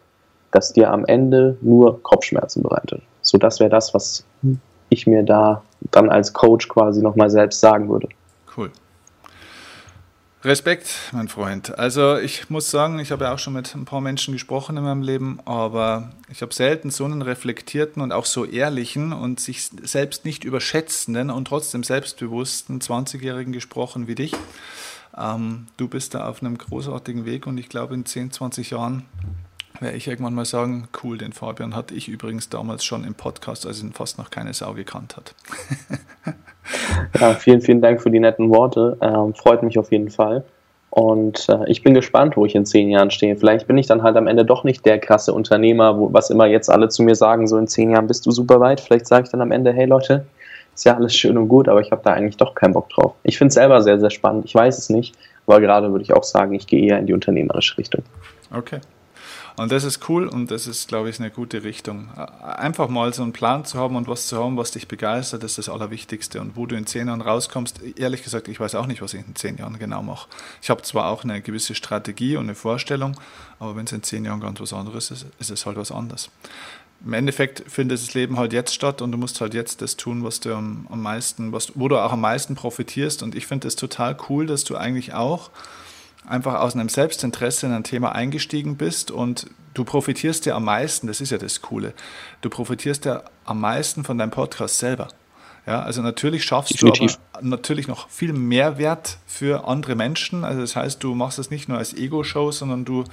das 0.51 0.71
dir 0.71 0.89
am 0.91 1.05
Ende 1.05 1.57
nur 1.61 2.01
Kopfschmerzen 2.01 2.63
bereitet. 2.63 3.01
So, 3.21 3.37
das 3.37 3.59
wäre 3.59 3.69
das, 3.69 3.93
was 3.93 4.23
ich 4.89 5.05
mir 5.05 5.23
da 5.23 5.61
dann 5.91 6.09
als 6.09 6.31
Coach 6.31 6.69
quasi 6.69 7.01
nochmal 7.01 7.29
selbst 7.29 7.59
sagen 7.59 7.89
würde. 7.89 8.07
Cool. 8.55 8.71
Respekt, 10.45 10.87
mein 11.11 11.27
Freund. 11.27 11.77
Also 11.77 12.17
ich 12.17 12.49
muss 12.51 12.69
sagen, 12.69 12.99
ich 12.99 13.11
habe 13.11 13.25
ja 13.25 13.33
auch 13.33 13.39
schon 13.39 13.53
mit 13.53 13.73
ein 13.73 13.85
paar 13.85 13.99
Menschen 13.99 14.31
gesprochen 14.31 14.77
in 14.77 14.83
meinem 14.83 15.01
Leben, 15.01 15.39
aber 15.43 16.11
ich 16.29 16.41
habe 16.43 16.53
selten 16.53 16.91
so 16.91 17.03
einen 17.03 17.23
reflektierten 17.23 18.01
und 18.01 18.11
auch 18.11 18.25
so 18.25 18.45
ehrlichen 18.45 19.11
und 19.11 19.39
sich 19.39 19.71
selbst 19.81 20.23
nicht 20.23 20.43
überschätzenden 20.43 21.31
und 21.31 21.47
trotzdem 21.47 21.83
selbstbewussten 21.83 22.79
20-Jährigen 22.79 23.53
gesprochen 23.53 24.07
wie 24.07 24.15
dich. 24.15 24.33
Ähm, 25.17 25.67
du 25.77 25.87
bist 25.87 26.13
da 26.13 26.27
auf 26.27 26.41
einem 26.41 26.57
großartigen 26.57 27.25
Weg 27.25 27.47
und 27.47 27.57
ich 27.57 27.69
glaube, 27.69 27.93
in 27.93 28.05
10, 28.05 28.31
20 28.31 28.71
Jahren 28.71 29.05
werde 29.79 29.97
ich 29.97 30.07
irgendwann 30.07 30.33
mal 30.33 30.45
sagen, 30.45 30.87
cool, 31.03 31.17
den 31.17 31.33
Fabian 31.33 31.75
hatte 31.75 31.93
ich 31.95 32.07
übrigens 32.07 32.49
damals 32.49 32.85
schon 32.85 33.03
im 33.03 33.13
Podcast, 33.13 33.65
als 33.65 33.81
ihn 33.81 33.93
fast 33.93 34.17
noch 34.17 34.29
keine 34.29 34.53
Sau 34.53 34.73
gekannt 34.73 35.17
hat. 35.17 35.35
ja, 37.19 37.33
vielen, 37.33 37.61
vielen 37.61 37.81
Dank 37.81 38.01
für 38.01 38.11
die 38.11 38.19
netten 38.19 38.49
Worte. 38.49 38.97
Ähm, 39.01 39.33
freut 39.33 39.63
mich 39.63 39.77
auf 39.77 39.91
jeden 39.91 40.09
Fall. 40.09 40.45
Und 40.89 41.49
äh, 41.49 41.69
ich 41.69 41.83
bin 41.83 41.93
gespannt, 41.93 42.37
wo 42.37 42.45
ich 42.45 42.55
in 42.55 42.65
zehn 42.65 42.89
Jahren 42.89 43.11
stehe. 43.11 43.35
Vielleicht 43.35 43.67
bin 43.67 43.77
ich 43.77 43.85
dann 43.85 44.01
halt 44.01 44.15
am 44.15 44.27
Ende 44.27 44.45
doch 44.45 44.63
nicht 44.63 44.85
der 44.85 44.97
krasse 44.97 45.33
Unternehmer, 45.33 45.99
wo, 45.99 46.13
was 46.13 46.29
immer 46.29 46.45
jetzt 46.45 46.69
alle 46.69 46.87
zu 46.87 47.03
mir 47.03 47.15
sagen, 47.15 47.47
so 47.47 47.57
in 47.57 47.67
zehn 47.67 47.91
Jahren 47.91 48.07
bist 48.07 48.25
du 48.25 48.31
super 48.31 48.61
weit. 48.61 48.79
Vielleicht 48.79 49.07
sage 49.07 49.25
ich 49.25 49.29
dann 49.29 49.41
am 49.41 49.51
Ende, 49.51 49.73
hey 49.73 49.85
Leute, 49.85 50.25
ist 50.75 50.85
ja 50.85 50.95
alles 50.95 51.15
schön 51.15 51.37
und 51.37 51.47
gut, 51.47 51.67
aber 51.67 51.81
ich 51.81 51.91
habe 51.91 52.01
da 52.03 52.11
eigentlich 52.11 52.37
doch 52.37 52.53
keinen 52.53 52.73
Bock 52.73 52.89
drauf. 52.89 53.13
Ich 53.23 53.37
finde 53.37 53.49
es 53.49 53.55
selber 53.55 53.81
sehr, 53.81 53.99
sehr 53.99 54.09
spannend. 54.09 54.45
Ich 54.45 54.53
weiß 54.53 54.77
es 54.77 54.89
nicht, 54.89 55.15
aber 55.47 55.61
gerade 55.61 55.91
würde 55.91 56.03
ich 56.03 56.13
auch 56.13 56.23
sagen, 56.23 56.53
ich 56.53 56.67
gehe 56.67 56.85
eher 56.85 56.99
in 56.99 57.07
die 57.07 57.13
unternehmerische 57.13 57.77
Richtung. 57.77 58.03
Okay. 58.53 58.81
Und 59.57 59.71
das 59.71 59.85
ist 59.85 60.09
cool 60.09 60.27
und 60.27 60.51
das 60.51 60.67
ist, 60.67 60.89
glaube 60.89 61.09
ich, 61.09 61.17
eine 61.17 61.31
gute 61.31 61.63
Richtung. 61.63 62.09
Einfach 62.43 62.89
mal 62.89 63.13
so 63.13 63.23
einen 63.23 63.31
Plan 63.31 63.63
zu 63.63 63.79
haben 63.79 63.95
und 63.95 64.09
was 64.09 64.27
zu 64.27 64.37
haben, 64.37 64.57
was 64.57 64.71
dich 64.71 64.89
begeistert, 64.89 65.45
ist 65.45 65.57
das 65.57 65.69
Allerwichtigste. 65.69 66.41
Und 66.41 66.57
wo 66.57 66.65
du 66.65 66.75
in 66.75 66.85
zehn 66.85 67.07
Jahren 67.07 67.21
rauskommst, 67.21 67.79
ehrlich 67.97 68.21
gesagt, 68.21 68.49
ich 68.49 68.59
weiß 68.59 68.75
auch 68.75 68.85
nicht, 68.85 69.01
was 69.01 69.13
ich 69.13 69.25
in 69.25 69.35
zehn 69.35 69.55
Jahren 69.55 69.79
genau 69.79 70.03
mache. 70.03 70.27
Ich 70.61 70.69
habe 70.69 70.81
zwar 70.81 71.07
auch 71.09 71.23
eine 71.23 71.39
gewisse 71.39 71.73
Strategie 71.73 72.35
und 72.35 72.43
eine 72.43 72.55
Vorstellung, 72.55 73.15
aber 73.57 73.77
wenn 73.77 73.85
es 73.85 73.93
in 73.93 74.03
zehn 74.03 74.25
Jahren 74.25 74.41
ganz 74.41 74.59
was 74.59 74.73
anderes 74.73 75.09
ist, 75.09 75.25
ist 75.39 75.51
es 75.51 75.65
halt 75.65 75.77
was 75.77 75.89
anderes 75.89 76.29
im 77.03 77.13
Endeffekt 77.13 77.63
findet 77.69 77.99
das 77.99 78.13
Leben 78.13 78.37
halt 78.37 78.53
jetzt 78.53 78.73
statt 78.73 79.01
und 79.01 79.11
du 79.11 79.17
musst 79.17 79.41
halt 79.41 79.53
jetzt 79.53 79.81
das 79.81 79.95
tun, 79.95 80.23
was 80.23 80.39
du 80.39 80.53
am, 80.53 80.87
am 80.89 81.01
meisten, 81.01 81.51
was, 81.51 81.73
wo 81.75 81.87
du 81.87 81.97
auch 81.97 82.13
am 82.13 82.21
meisten 82.21 82.55
profitierst. 82.55 83.21
Und 83.23 83.35
ich 83.35 83.47
finde 83.47 83.67
es 83.67 83.75
total 83.75 84.17
cool, 84.29 84.45
dass 84.45 84.63
du 84.63 84.75
eigentlich 84.75 85.13
auch 85.13 85.49
einfach 86.25 86.59
aus 86.59 86.73
einem 86.73 86.89
Selbstinteresse 86.89 87.67
in 87.67 87.73
ein 87.73 87.83
Thema 87.83 88.13
eingestiegen 88.13 88.77
bist 88.77 89.11
und 89.11 89.47
du 89.73 89.83
profitierst 89.83 90.45
ja 90.45 90.55
am 90.55 90.65
meisten, 90.65 91.07
das 91.07 91.21
ist 91.21 91.31
ja 91.31 91.37
das 91.37 91.61
Coole, 91.61 91.93
du 92.41 92.49
profitierst 92.49 93.05
ja 93.05 93.23
am 93.45 93.59
meisten 93.59 94.03
von 94.03 94.17
deinem 94.17 94.31
Podcast 94.31 94.79
selber. 94.79 95.09
Ja, 95.65 95.81
also 95.81 96.03
natürlich 96.03 96.43
schaffst 96.43 96.73
Definitiv. 96.73 97.15
du 97.15 97.21
aber 97.33 97.47
natürlich 97.47 97.87
noch 97.87 98.07
viel 98.09 98.33
Mehrwert 98.33 99.17
für 99.25 99.67
andere 99.67 99.95
Menschen. 99.95 100.43
Also 100.43 100.61
das 100.61 100.75
heißt, 100.75 101.03
du 101.03 101.15
machst 101.15 101.39
es 101.39 101.49
nicht 101.49 101.67
nur 101.67 101.79
als 101.79 101.93
Ego-Show, 101.93 102.51
sondern 102.51 102.85
du 102.85 103.03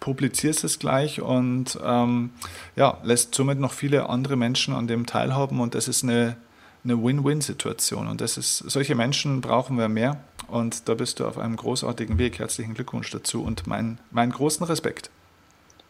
publizierst 0.00 0.64
es 0.64 0.78
gleich 0.78 1.20
und 1.20 1.78
ähm, 1.84 2.30
ja, 2.76 2.98
lässt 3.02 3.34
somit 3.34 3.58
noch 3.58 3.72
viele 3.72 4.08
andere 4.08 4.36
Menschen 4.36 4.74
an 4.74 4.86
dem 4.86 5.04
teilhaben 5.04 5.60
und 5.60 5.74
das 5.74 5.86
ist 5.86 6.02
eine, 6.02 6.36
eine 6.82 7.02
Win-Win-Situation. 7.02 8.08
Und 8.08 8.22
das 8.22 8.38
ist, 8.38 8.58
solche 8.58 8.94
Menschen 8.94 9.42
brauchen 9.42 9.76
wir 9.76 9.88
mehr 9.88 10.18
und 10.46 10.88
da 10.88 10.94
bist 10.94 11.20
du 11.20 11.26
auf 11.26 11.36
einem 11.36 11.56
großartigen 11.56 12.16
Weg. 12.16 12.38
Herzlichen 12.38 12.72
Glückwunsch 12.72 13.10
dazu 13.10 13.42
und 13.42 13.66
mein, 13.66 13.98
meinen 14.10 14.32
großen 14.32 14.64
Respekt. 14.64 15.10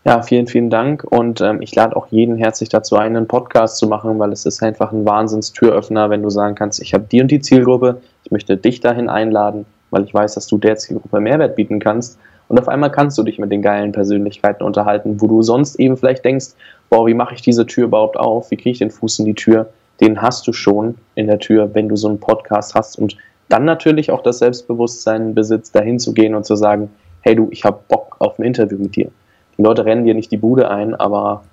Ja, 0.05 0.23
vielen, 0.23 0.47
vielen 0.47 0.71
Dank. 0.71 1.05
Und 1.05 1.41
ähm, 1.41 1.61
ich 1.61 1.75
lade 1.75 1.97
auch 1.97 2.07
jeden 2.07 2.37
herzlich 2.37 2.69
dazu 2.69 2.97
ein, 2.97 3.17
einen 3.17 3.29
Podcast 3.29 3.79
zu 3.79 3.89
machen, 3.89 4.19
weil 4.19 4.33
es 4.33 4.47
ist 4.47 4.63
einfach 4.63 4.93
ein 4.93 5.05
Wahnsinnstüröffner, 5.05 6.09
wenn 6.09 6.23
du 6.23 6.31
sagen 6.31 6.55
kannst, 6.55 6.81
ich 6.81 6.95
habe 6.95 7.05
die 7.11 7.21
und 7.21 7.31
die 7.31 7.41
Zielgruppe, 7.41 8.01
ich 8.25 8.31
möchte 8.31 8.57
dich 8.57 8.81
dahin 8.81 9.09
einladen, 9.09 9.67
weil 9.91 10.05
ich 10.05 10.15
weiß, 10.15 10.35
dass 10.35 10.47
du 10.47 10.57
der 10.57 10.77
Zielgruppe 10.77 11.21
Mehrwert 11.21 11.57
bieten 11.57 11.81
kannst. 11.81 12.19
Und 12.49 12.59
auf 12.59 12.69
einmal 12.69 12.91
kannst 12.91 13.19
du 13.19 13.23
dich 13.23 13.39
mit 13.39 13.53
den 13.53 13.61
geilen 13.61 13.93
Persönlichkeiten 13.93 14.63
unterhalten, 14.63 15.21
wo 15.21 15.27
du 15.27 15.43
sonst 15.43 15.77
eben 15.77 15.97
vielleicht 15.97 16.25
denkst, 16.25 16.55
boah, 16.89 17.07
wie 17.07 17.15
mache 17.15 17.35
ich 17.35 17.43
diese 17.43 17.67
Tür 17.67 17.85
überhaupt 17.85 18.17
auf? 18.17 18.51
Wie 18.51 18.57
kriege 18.57 18.71
ich 18.71 18.79
den 18.79 18.91
Fuß 18.91 19.19
in 19.19 19.27
die 19.27 19.35
Tür? 19.35 19.69
Den 20.01 20.23
hast 20.23 20.47
du 20.47 20.53
schon 20.53 20.95
in 21.17 21.27
der 21.27 21.41
Tür, 21.41 21.75
wenn 21.75 21.89
du 21.89 21.97
so 21.97 22.09
einen 22.09 22.21
Podcast 22.21 22.75
hast 22.75 22.99
und 22.99 23.17
dann 23.49 23.65
natürlich 23.65 24.11
auch 24.11 24.23
das 24.23 24.39
Selbstbewusstsein 24.39 25.35
besitzt, 25.35 25.75
dahin 25.75 25.99
zu 25.99 26.13
gehen 26.13 26.35
und 26.35 26.45
zu 26.45 26.55
sagen, 26.55 26.91
hey 27.21 27.35
du, 27.35 27.49
ich 27.51 27.65
habe 27.65 27.81
Bock 27.89 28.17
auf 28.21 28.39
ein 28.39 28.45
Interview 28.45 28.79
mit 28.79 28.97
dir. 28.97 29.11
Die 29.59 29.63
Leute 29.63 29.85
rennen 29.85 30.05
dir 30.05 30.15
nicht 30.15 30.31
die 30.31 30.37
Bude 30.37 30.71
ein, 30.71 30.95
aber 30.95 31.45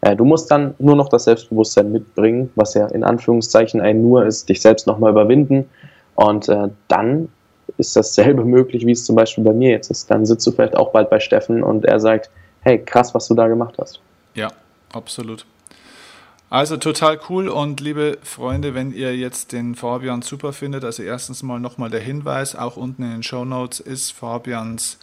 äh, 0.00 0.14
du 0.16 0.24
musst 0.24 0.50
dann 0.50 0.74
nur 0.78 0.96
noch 0.96 1.08
das 1.08 1.24
Selbstbewusstsein 1.24 1.90
mitbringen, 1.90 2.50
was 2.54 2.74
ja 2.74 2.86
in 2.86 3.04
Anführungszeichen 3.04 3.80
ein 3.80 4.00
Nur 4.00 4.24
ist, 4.24 4.48
dich 4.48 4.62
selbst 4.62 4.86
nochmal 4.86 5.10
überwinden. 5.10 5.68
Und 6.14 6.48
äh, 6.48 6.68
dann 6.86 7.28
ist 7.76 7.96
dasselbe 7.96 8.44
möglich, 8.46 8.86
wie 8.86 8.92
es 8.92 9.04
zum 9.04 9.16
Beispiel 9.16 9.44
bei 9.44 9.52
mir 9.52 9.70
jetzt 9.70 9.90
ist. 9.90 10.10
Dann 10.10 10.24
sitzt 10.24 10.46
du 10.46 10.52
vielleicht 10.52 10.76
auch 10.76 10.92
bald 10.92 11.10
bei 11.10 11.20
Steffen 11.20 11.62
und 11.62 11.84
er 11.84 12.00
sagt, 12.00 12.30
hey, 12.60 12.78
krass, 12.78 13.14
was 13.14 13.26
du 13.28 13.34
da 13.34 13.48
gemacht 13.48 13.74
hast. 13.78 14.00
Ja, 14.34 14.48
absolut. 14.92 15.44
Also 16.50 16.78
total 16.78 17.20
cool 17.28 17.48
und 17.48 17.78
liebe 17.80 18.16
Freunde, 18.22 18.74
wenn 18.74 18.90
ihr 18.90 19.14
jetzt 19.14 19.52
den 19.52 19.74
Fabian 19.74 20.22
super 20.22 20.54
findet, 20.54 20.82
also 20.82 21.02
erstens 21.02 21.42
mal 21.42 21.60
nochmal 21.60 21.90
der 21.90 22.00
Hinweis, 22.00 22.56
auch 22.56 22.78
unten 22.78 23.02
in 23.02 23.10
den 23.10 23.22
Show 23.22 23.44
Notes 23.44 23.80
ist 23.80 24.12
Fabians 24.12 24.98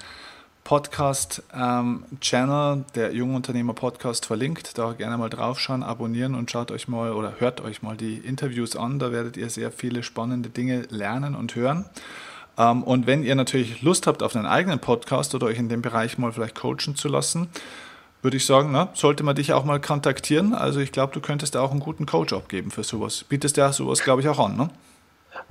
Podcast-Channel, 0.65 2.73
ähm, 2.73 2.85
der 2.95 3.13
Jungunternehmer 3.13 3.73
Podcast 3.73 4.25
verlinkt. 4.25 4.79
Da 4.79 4.93
gerne 4.93 5.15
mal 5.15 5.29
draufschauen, 5.29 5.83
abonnieren 5.83 6.33
und 6.33 6.49
schaut 6.49 6.71
euch 6.71 6.87
mal 6.87 7.13
oder 7.13 7.35
hört 7.37 7.61
euch 7.61 7.83
mal 7.83 7.95
die 7.95 8.15
Interviews 8.15 8.75
an. 8.75 8.97
Da 8.97 9.11
werdet 9.11 9.37
ihr 9.37 9.51
sehr 9.51 9.71
viele 9.71 10.01
spannende 10.01 10.49
Dinge 10.49 10.87
lernen 10.89 11.35
und 11.35 11.55
hören. 11.55 11.85
Ähm, 12.57 12.83
und 12.83 13.05
wenn 13.05 13.23
ihr 13.23 13.35
natürlich 13.35 13.83
Lust 13.83 14.07
habt 14.07 14.23
auf 14.23 14.35
einen 14.35 14.47
eigenen 14.47 14.79
Podcast 14.79 15.35
oder 15.35 15.45
euch 15.45 15.59
in 15.59 15.69
dem 15.69 15.83
Bereich 15.83 16.17
mal 16.17 16.31
vielleicht 16.31 16.55
coachen 16.55 16.95
zu 16.95 17.09
lassen, 17.09 17.47
würde 18.23 18.37
ich 18.37 18.47
sagen, 18.47 18.71
na, 18.71 18.89
sollte 18.95 19.23
man 19.23 19.35
dich 19.35 19.53
auch 19.53 19.65
mal 19.65 19.79
kontaktieren. 19.79 20.55
Also 20.55 20.79
ich 20.79 20.91
glaube, 20.91 21.13
du 21.13 21.21
könntest 21.21 21.53
da 21.53 21.61
auch 21.61 21.69
einen 21.69 21.79
guten 21.79 22.07
Coach 22.07 22.33
abgeben 22.33 22.71
für 22.71 22.83
sowas. 22.83 23.23
Bietest 23.29 23.57
ja 23.57 23.71
sowas, 23.71 24.01
glaube 24.01 24.23
ich, 24.23 24.29
auch 24.29 24.39
an, 24.39 24.57
ne? 24.57 24.71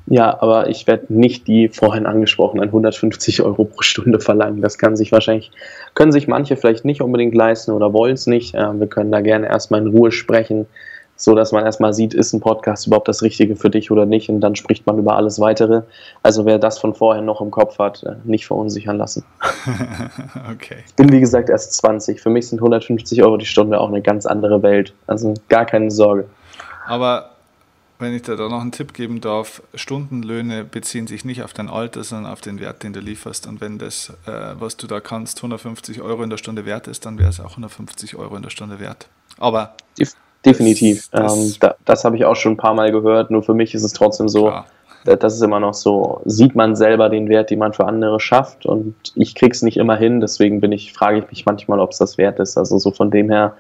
Ja, 0.07 0.41
aber 0.43 0.69
ich 0.69 0.87
werde 0.87 1.07
nicht 1.09 1.47
die 1.47 1.69
vorhin 1.69 2.07
angesprochenen 2.07 2.67
150 2.67 3.43
Euro 3.43 3.65
pro 3.65 3.83
Stunde 3.83 4.21
verlangen. 4.21 4.61
Das 4.61 4.77
kann 4.77 4.97
sich 4.97 5.13
wahrscheinlich, 5.13 5.51
können 5.95 6.13
sich 6.13 6.29
manche 6.29 6.57
vielleicht 6.57 6.85
nicht 6.85 7.01
unbedingt 7.01 7.35
leisten 7.35 7.73
oder 7.73 7.93
wollen 7.93 8.15
es 8.15 8.27
nicht. 8.27 8.53
Wir 8.53 8.87
können 8.87 9.11
da 9.11 9.23
gerne 9.23 9.47
erstmal 9.47 9.81
in 9.81 9.89
Ruhe 9.89 10.13
sprechen, 10.13 10.67
so 11.17 11.35
dass 11.35 11.53
man 11.53 11.65
erstmal 11.65 11.95
sieht, 11.95 12.13
ist 12.13 12.33
ein 12.33 12.41
Podcast 12.41 12.87
überhaupt 12.87 13.09
das 13.09 13.23
Richtige 13.23 13.57
für 13.57 13.71
dich 13.71 13.91
oder 13.91 14.05
nicht 14.05 14.29
und 14.29 14.41
dann 14.41 14.57
spricht 14.57 14.87
man 14.87 14.99
über 14.99 15.17
alles 15.17 15.41
weitere. 15.41 15.83
Also 16.23 16.45
wer 16.45 16.59
das 16.59 16.79
von 16.79 16.95
vorher 16.95 17.23
noch 17.23 17.41
im 17.41 17.51
Kopf 17.51 17.79
hat, 17.79 18.03
äh, 18.03 18.17
nicht 18.25 18.47
verunsichern 18.47 18.99
lassen. 18.99 19.25
okay. 20.53 20.77
Ich 20.87 20.95
bin 20.95 21.13
wie 21.13 21.21
gesagt 21.21 21.49
erst 21.49 21.75
20. 21.75 22.21
Für 22.21 22.31
mich 22.31 22.49
sind 22.49 22.59
150 22.59 23.23
Euro 23.23 23.37
die 23.37 23.47
Stunde 23.47 23.81
auch 23.81 23.89
eine 23.89 24.03
ganz 24.03 24.27
andere 24.27 24.63
Welt. 24.63 24.93
Also 25.07 25.35
gar 25.49 25.65
keine 25.65 25.91
Sorge. 25.91 26.27
Aber 26.87 27.34
wenn 27.99 28.15
ich 28.15 28.23
dir 28.23 28.37
da 28.37 28.49
noch 28.49 28.61
einen 28.61 28.73
Tipp 28.73 28.93
geben 28.93 29.21
darf, 29.21 29.63
Stundenlöhne 29.75 30.65
beziehen 30.65 31.07
sich 31.07 31.25
nicht 31.25 31.43
auf 31.43 31.53
dein 31.53 31.69
Alter, 31.69 32.05
sondern 32.05 32.33
auf 32.33 32.41
den 32.41 32.61
Wert, 32.61 32.83
den 32.83 32.93
du 32.93 33.01
lieferst. 33.01 33.47
Und 33.47 33.61
wenn 33.61 33.79
das, 33.79 34.13
äh, 34.27 34.55
was 34.59 34.77
du 34.77 34.87
da 34.87 35.01
kannst, 35.01 35.39
150 35.39 36.03
Euro 36.03 36.23
in 36.23 36.31
der 36.31 36.37
Stunde 36.37 36.67
wert 36.67 36.89
ist, 36.89 37.07
dann 37.07 37.19
wäre 37.19 37.31
es 37.31 37.41
auch 37.41 37.51
150 37.51 38.17
Euro 38.17 38.37
in 38.37 38.43
der 38.43 38.51
Stunde 38.51 38.81
wert. 38.81 39.09
Aber 39.39 39.75
Definitiv. 40.45 41.09
Das, 41.11 41.23
das, 41.23 41.37
ähm, 41.37 41.55
da, 41.61 41.75
das 41.85 42.05
habe 42.05 42.17
ich 42.17 42.25
auch 42.25 42.37
schon 42.37 42.53
ein 42.53 42.57
paar 42.57 42.75
Mal 42.75 42.93
gehört. 42.93 43.31
Nur 43.31 43.43
für 43.43 43.55
mich 43.55 43.75
ist 43.75 43.83
es 43.83 43.93
trotzdem 43.93 44.29
so, 44.29 44.49
klar. 44.49 44.67
Das 45.05 45.35
ist 45.35 45.43
immer 45.43 45.61
noch 45.61 45.75
so, 45.75 46.23
sieht 46.25 46.55
man 46.55 46.77
selber 46.77 47.09
den 47.09 47.29
Wert, 47.29 47.51
den 47.51 47.59
man 47.59 47.75
für 47.75 47.87
andere 47.87 48.21
schafft 48.21 48.65
und 48.65 48.95
ich 49.15 49.35
krieg's 49.35 49.63
nicht 49.63 49.77
immer 49.77 49.97
hin, 49.97 50.21
deswegen 50.21 50.61
bin 50.61 50.73
ich, 50.73 50.93
frage 50.93 51.19
ich 51.19 51.31
mich 51.31 51.47
manchmal, 51.47 51.79
ob 51.81 51.91
es 51.91 51.99
das 51.99 52.17
wert 52.17 52.41
ist. 52.41 52.57
Also 52.57 52.79
so 52.79 52.91
von 52.91 53.11
dem 53.11 53.31
her 53.31 53.55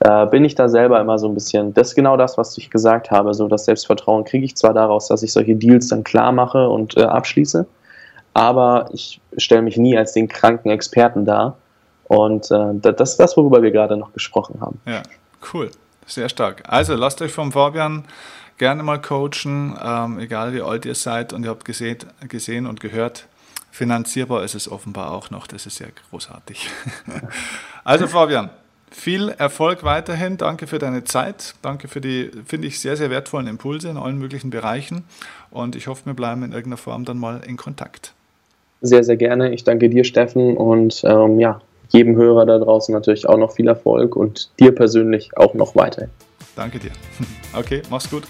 äh, 0.00 0.26
bin 0.26 0.44
ich 0.44 0.56
da 0.56 0.68
selber 0.68 1.00
immer 1.00 1.18
so 1.18 1.28
ein 1.28 1.34
bisschen, 1.34 1.72
das 1.74 1.88
ist 1.88 1.94
genau 1.94 2.16
das, 2.16 2.36
was 2.38 2.58
ich 2.58 2.70
gesagt 2.70 3.10
habe. 3.10 3.34
So 3.34 3.46
das 3.46 3.66
Selbstvertrauen 3.66 4.24
kriege 4.24 4.44
ich 4.44 4.56
zwar 4.56 4.74
daraus, 4.74 5.08
dass 5.08 5.22
ich 5.22 5.32
solche 5.32 5.54
Deals 5.54 5.88
dann 5.88 6.02
klar 6.02 6.32
mache 6.32 6.68
und 6.68 6.96
äh, 6.96 7.02
abschließe, 7.02 7.66
aber 8.34 8.88
ich 8.92 9.20
stelle 9.36 9.62
mich 9.62 9.76
nie 9.76 9.96
als 9.96 10.12
den 10.12 10.26
kranken 10.28 10.70
Experten 10.70 11.24
dar. 11.24 11.56
Und 12.08 12.50
äh, 12.50 12.74
das 12.80 13.12
ist 13.12 13.20
das, 13.20 13.36
worüber 13.36 13.62
wir 13.62 13.70
gerade 13.70 13.96
noch 13.96 14.12
gesprochen 14.12 14.60
haben. 14.60 14.80
Ja, 14.84 15.02
cool. 15.54 15.70
Sehr 16.06 16.28
stark. 16.28 16.64
Also 16.66 16.96
lasst 16.96 17.22
euch 17.22 17.30
vom 17.30 17.52
Fabian 17.52 18.04
gerne 18.60 18.82
mal 18.82 19.00
coachen, 19.00 19.74
ähm, 19.82 20.18
egal 20.18 20.52
wie 20.52 20.60
alt 20.60 20.84
ihr 20.84 20.94
seid 20.94 21.32
und 21.32 21.44
ihr 21.44 21.50
habt 21.50 21.64
gesehen, 21.64 21.96
gesehen 22.28 22.66
und 22.66 22.78
gehört, 22.78 23.26
finanzierbar 23.70 24.44
ist 24.44 24.54
es 24.54 24.70
offenbar 24.70 25.12
auch 25.12 25.30
noch. 25.30 25.46
Das 25.46 25.64
ist 25.64 25.76
sehr 25.76 25.88
großartig. 26.10 26.68
also 27.84 28.06
Fabian, 28.06 28.50
viel 28.90 29.30
Erfolg 29.30 29.82
weiterhin. 29.82 30.36
Danke 30.36 30.66
für 30.66 30.78
deine 30.78 31.04
Zeit. 31.04 31.54
Danke 31.62 31.88
für 31.88 32.02
die, 32.02 32.30
finde 32.44 32.68
ich, 32.68 32.80
sehr, 32.80 32.98
sehr 32.98 33.08
wertvollen 33.08 33.46
Impulse 33.46 33.88
in 33.88 33.96
allen 33.96 34.18
möglichen 34.18 34.50
Bereichen. 34.50 35.04
Und 35.50 35.74
ich 35.74 35.86
hoffe, 35.86 36.04
wir 36.04 36.14
bleiben 36.14 36.42
in 36.42 36.52
irgendeiner 36.52 36.76
Form 36.76 37.06
dann 37.06 37.16
mal 37.16 37.40
in 37.46 37.56
Kontakt. 37.56 38.12
Sehr, 38.82 39.04
sehr 39.04 39.16
gerne. 39.16 39.54
Ich 39.54 39.64
danke 39.64 39.88
dir, 39.88 40.04
Steffen. 40.04 40.58
Und 40.58 41.02
ähm, 41.04 41.40
ja, 41.40 41.62
jedem 41.88 42.14
Hörer 42.14 42.44
da 42.44 42.58
draußen 42.58 42.92
natürlich 42.92 43.26
auch 43.26 43.38
noch 43.38 43.52
viel 43.52 43.68
Erfolg 43.68 44.16
und 44.16 44.50
dir 44.60 44.74
persönlich 44.74 45.34
auch 45.38 45.54
noch 45.54 45.74
weiter. 45.74 46.08
Danke 46.56 46.78
dir. 46.78 46.92
Okay, 47.52 47.82
mach's 47.90 48.08
gut. 48.08 48.24